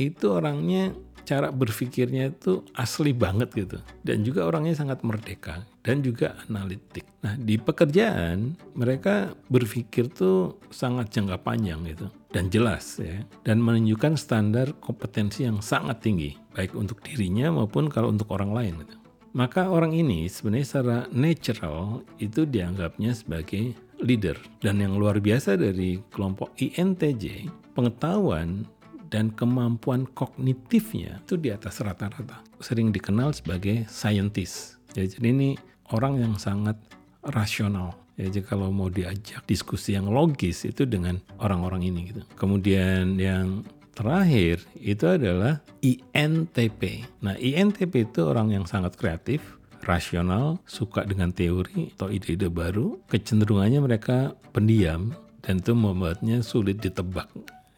itu 0.00 0.26
orangnya 0.26 0.96
cara 1.22 1.54
berpikirnya 1.54 2.34
itu 2.34 2.66
asli 2.74 3.14
banget 3.14 3.54
gitu 3.54 3.78
dan 4.02 4.26
juga 4.26 4.46
orangnya 4.46 4.74
sangat 4.74 5.06
merdeka 5.06 5.62
dan 5.86 6.02
juga 6.02 6.34
analitik. 6.50 7.06
Nah 7.22 7.38
di 7.38 7.56
pekerjaan 7.58 8.58
mereka 8.74 9.30
berpikir 9.46 10.10
tuh 10.10 10.58
sangat 10.74 11.14
jangka 11.14 11.38
panjang 11.42 11.86
gitu 11.86 12.10
dan 12.34 12.50
jelas 12.50 12.98
ya 12.98 13.22
dan 13.46 13.62
menunjukkan 13.62 14.18
standar 14.18 14.74
kompetensi 14.82 15.46
yang 15.46 15.62
sangat 15.62 16.02
tinggi 16.02 16.34
baik 16.52 16.74
untuk 16.74 17.00
dirinya 17.00 17.54
maupun 17.54 17.88
kalau 17.88 18.10
untuk 18.10 18.28
orang 18.34 18.50
lain 18.52 18.74
gitu. 18.82 19.01
Maka 19.32 19.72
orang 19.72 19.96
ini 19.96 20.28
sebenarnya 20.28 20.66
secara 20.68 20.98
natural 21.08 22.04
itu 22.20 22.44
dianggapnya 22.44 23.16
sebagai 23.16 23.72
leader 24.04 24.36
dan 24.60 24.82
yang 24.82 25.00
luar 25.00 25.24
biasa 25.24 25.56
dari 25.56 26.04
kelompok 26.12 26.52
INTJ 26.60 27.48
pengetahuan 27.72 28.68
dan 29.08 29.32
kemampuan 29.32 30.04
kognitifnya 30.12 31.20
itu 31.24 31.40
di 31.40 31.48
atas 31.48 31.80
rata-rata. 31.80 32.44
Sering 32.60 32.92
dikenal 32.92 33.32
sebagai 33.32 33.88
scientist. 33.88 34.80
Ya, 34.96 35.08
jadi 35.08 35.32
ini 35.32 35.56
orang 35.92 36.20
yang 36.20 36.34
sangat 36.36 36.76
rasional. 37.24 37.96
Ya, 38.20 38.28
jadi 38.28 38.44
kalau 38.44 38.68
mau 38.68 38.92
diajak 38.92 39.44
diskusi 39.48 39.96
yang 39.96 40.12
logis 40.12 40.68
itu 40.68 40.84
dengan 40.84 41.20
orang-orang 41.40 41.88
ini 41.88 42.12
gitu. 42.12 42.22
Kemudian 42.36 43.16
yang 43.16 43.64
terakhir 43.92 44.64
itu 44.80 45.04
adalah 45.06 45.60
INTP. 45.84 47.06
Nah, 47.24 47.36
INTP 47.36 48.08
itu 48.08 48.26
orang 48.26 48.52
yang 48.52 48.64
sangat 48.64 48.96
kreatif, 48.96 49.40
rasional, 49.84 50.60
suka 50.64 51.04
dengan 51.04 51.30
teori 51.30 51.92
atau 51.96 52.08
ide-ide 52.08 52.48
baru. 52.48 53.00
Kecenderungannya 53.08 53.80
mereka 53.80 54.36
pendiam 54.50 55.12
dan 55.42 55.60
itu 55.60 55.74
membuatnya 55.74 56.40
sulit 56.40 56.78
ditebak 56.78 57.28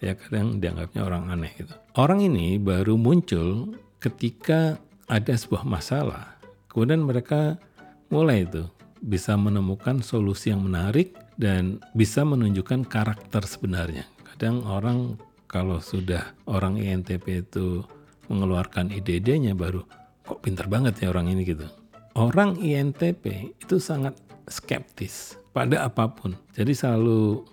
ya 0.05 0.13
kadang 0.21 0.61
dianggapnya 0.61 1.01
orang 1.01 1.33
aneh 1.33 1.53
gitu. 1.57 1.73
Orang 1.97 2.21
ini 2.21 2.61
baru 2.61 3.01
muncul 3.01 3.73
ketika 4.05 4.77
ada 5.09 5.33
sebuah 5.33 5.65
masalah. 5.65 6.37
Kemudian 6.69 7.09
mereka 7.09 7.57
mulai 8.13 8.45
itu 8.45 8.69
bisa 9.01 9.37
menemukan 9.41 10.05
solusi 10.05 10.53
yang 10.53 10.65
menarik 10.65 11.17
dan 11.41 11.81
bisa 11.97 12.21
menunjukkan 12.25 12.85
karakter 12.85 13.45
sebenarnya. 13.49 14.05
Kadang 14.35 14.65
orang 14.69 15.17
kalau 15.55 15.79
sudah 15.79 16.35
orang 16.51 16.83
INTP 16.83 17.47
itu 17.47 17.87
mengeluarkan 18.27 18.91
ide-idenya 18.91 19.55
baru 19.55 19.87
kok 20.27 20.43
pinter 20.43 20.67
banget 20.67 20.99
ya 20.99 21.15
orang 21.15 21.31
ini 21.31 21.47
gitu. 21.47 21.71
Orang 22.19 22.59
INTP 22.59 23.55
itu 23.63 23.79
sangat 23.79 24.19
skeptis 24.51 25.39
pada 25.55 25.87
apa 25.87 26.11
pun. 26.11 26.35
Jadi 26.59 26.75
selalu 26.75 27.47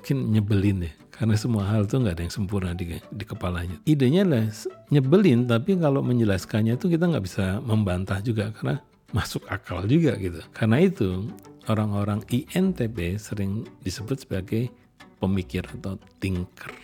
mungkin 0.00 0.18
nyebelin 0.32 0.88
deh 0.88 0.94
karena 1.12 1.36
semua 1.36 1.68
hal 1.68 1.84
itu 1.84 2.00
nggak 2.00 2.14
ada 2.16 2.24
yang 2.24 2.34
sempurna 2.34 2.72
di, 2.72 2.96
di 2.96 3.24
kepalanya. 3.28 3.76
Idenya 3.84 4.24
lah 4.24 4.48
nyebelin, 4.88 5.44
tapi 5.44 5.76
kalau 5.76 6.00
menjelaskannya 6.00 6.80
itu 6.80 6.88
kita 6.88 7.04
nggak 7.04 7.24
bisa 7.28 7.60
membantah 7.60 8.24
juga 8.24 8.48
karena 8.56 8.80
masuk 9.12 9.44
akal 9.52 9.84
juga 9.84 10.16
gitu. 10.16 10.40
Karena 10.56 10.80
itu 10.80 11.28
orang-orang 11.68 12.24
INTP 12.26 13.20
sering 13.20 13.68
disebut 13.84 14.24
sebagai 14.24 14.72
pemikir 15.22 15.62
atau 15.62 15.94
thinker. 16.18 16.74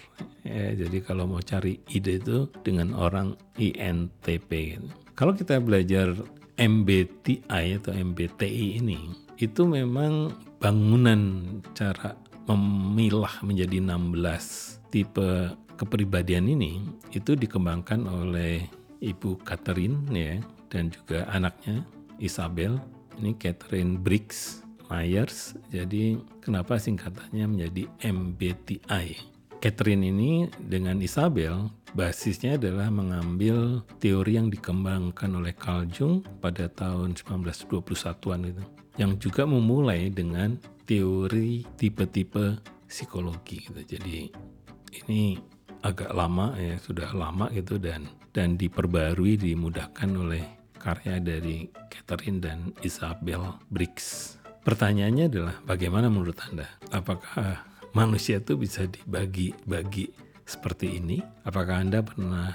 Ya, 0.47 0.79
jadi 0.79 1.03
kalau 1.03 1.27
mau 1.27 1.43
cari 1.43 1.83
ide 1.91 2.23
itu 2.23 2.47
dengan 2.63 2.95
orang 2.95 3.35
INTP. 3.59 4.79
Kalau 5.19 5.35
kita 5.35 5.59
belajar 5.59 6.15
MBTI 6.55 7.83
atau 7.83 7.91
MBTI 7.91 8.79
ini, 8.79 9.11
itu 9.43 9.67
memang 9.67 10.31
bangunan 10.63 11.43
cara 11.75 12.15
memilah 12.47 13.43
menjadi 13.43 13.83
16 13.83 14.79
tipe 14.89 15.53
kepribadian 15.79 16.49
ini 16.51 16.83
itu 17.15 17.37
dikembangkan 17.39 18.09
oleh 18.09 18.67
Ibu 18.99 19.47
Catherine 19.47 20.03
ya 20.11 20.43
dan 20.73 20.91
juga 20.91 21.29
anaknya 21.31 21.87
Isabel. 22.19 22.83
Ini 23.19 23.35
Catherine 23.39 23.99
Briggs 23.99 24.63
Myers. 24.89 25.55
Jadi 25.69 26.17
kenapa 26.41 26.81
singkatannya 26.81 27.45
menjadi 27.45 27.85
MBTI? 28.03 29.07
Catherine 29.59 30.07
ini 30.07 30.47
dengan 30.57 31.03
Isabel 31.03 31.71
basisnya 31.93 32.55
adalah 32.61 32.93
mengambil 32.93 33.83
teori 33.99 34.39
yang 34.39 34.49
dikembangkan 34.53 35.35
oleh 35.35 35.51
Carl 35.57 35.89
Jung 35.91 36.23
pada 36.39 36.71
tahun 36.71 37.19
1921-an 37.19 38.41
itu 38.49 38.65
yang 38.99 39.19
juga 39.19 39.47
memulai 39.47 40.11
dengan 40.11 40.59
teori 40.87 41.67
tipe-tipe 41.79 42.59
psikologi 42.87 43.67
gitu. 43.67 43.99
Jadi 43.99 44.31
ini 45.05 45.39
agak 45.83 46.11
lama 46.11 46.55
ya 46.59 46.75
sudah 46.79 47.11
lama 47.15 47.47
gitu 47.55 47.79
dan 47.79 48.07
dan 48.35 48.59
diperbarui 48.59 49.39
dimudahkan 49.39 50.11
oleh 50.15 50.43
karya 50.79 51.19
dari 51.19 51.67
Catherine 51.91 52.39
dan 52.39 52.71
Isabel 52.87 53.59
Briggs. 53.71 54.38
Pertanyaannya 54.63 55.25
adalah 55.31 55.57
bagaimana 55.65 56.11
menurut 56.13 56.39
Anda? 56.45 56.69
Apakah 56.93 57.65
manusia 57.97 58.43
itu 58.43 58.59
bisa 58.59 58.85
dibagi-bagi 58.85 60.13
seperti 60.45 61.01
ini? 61.01 61.23
Apakah 61.45 61.83
Anda 61.83 62.05
pernah 62.05 62.53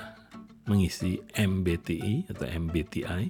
mengisi 0.70 1.20
MBTI 1.36 2.32
atau 2.32 2.46
MBTI? 2.48 3.24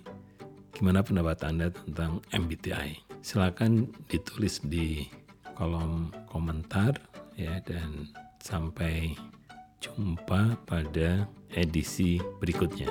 Gimana 0.73 1.05
pendapat 1.05 1.37
Anda 1.45 1.69
tentang 1.69 2.19
MBTI? 2.33 3.21
Silakan 3.23 3.87
ditulis 4.11 4.59
di 4.65 5.07
kolom 5.55 6.11
komentar 6.27 6.97
ya 7.37 7.61
dan 7.63 8.09
sampai 8.41 9.15
jumpa 9.79 10.59
pada 10.65 11.29
edisi 11.53 12.19
berikutnya. 12.41 12.89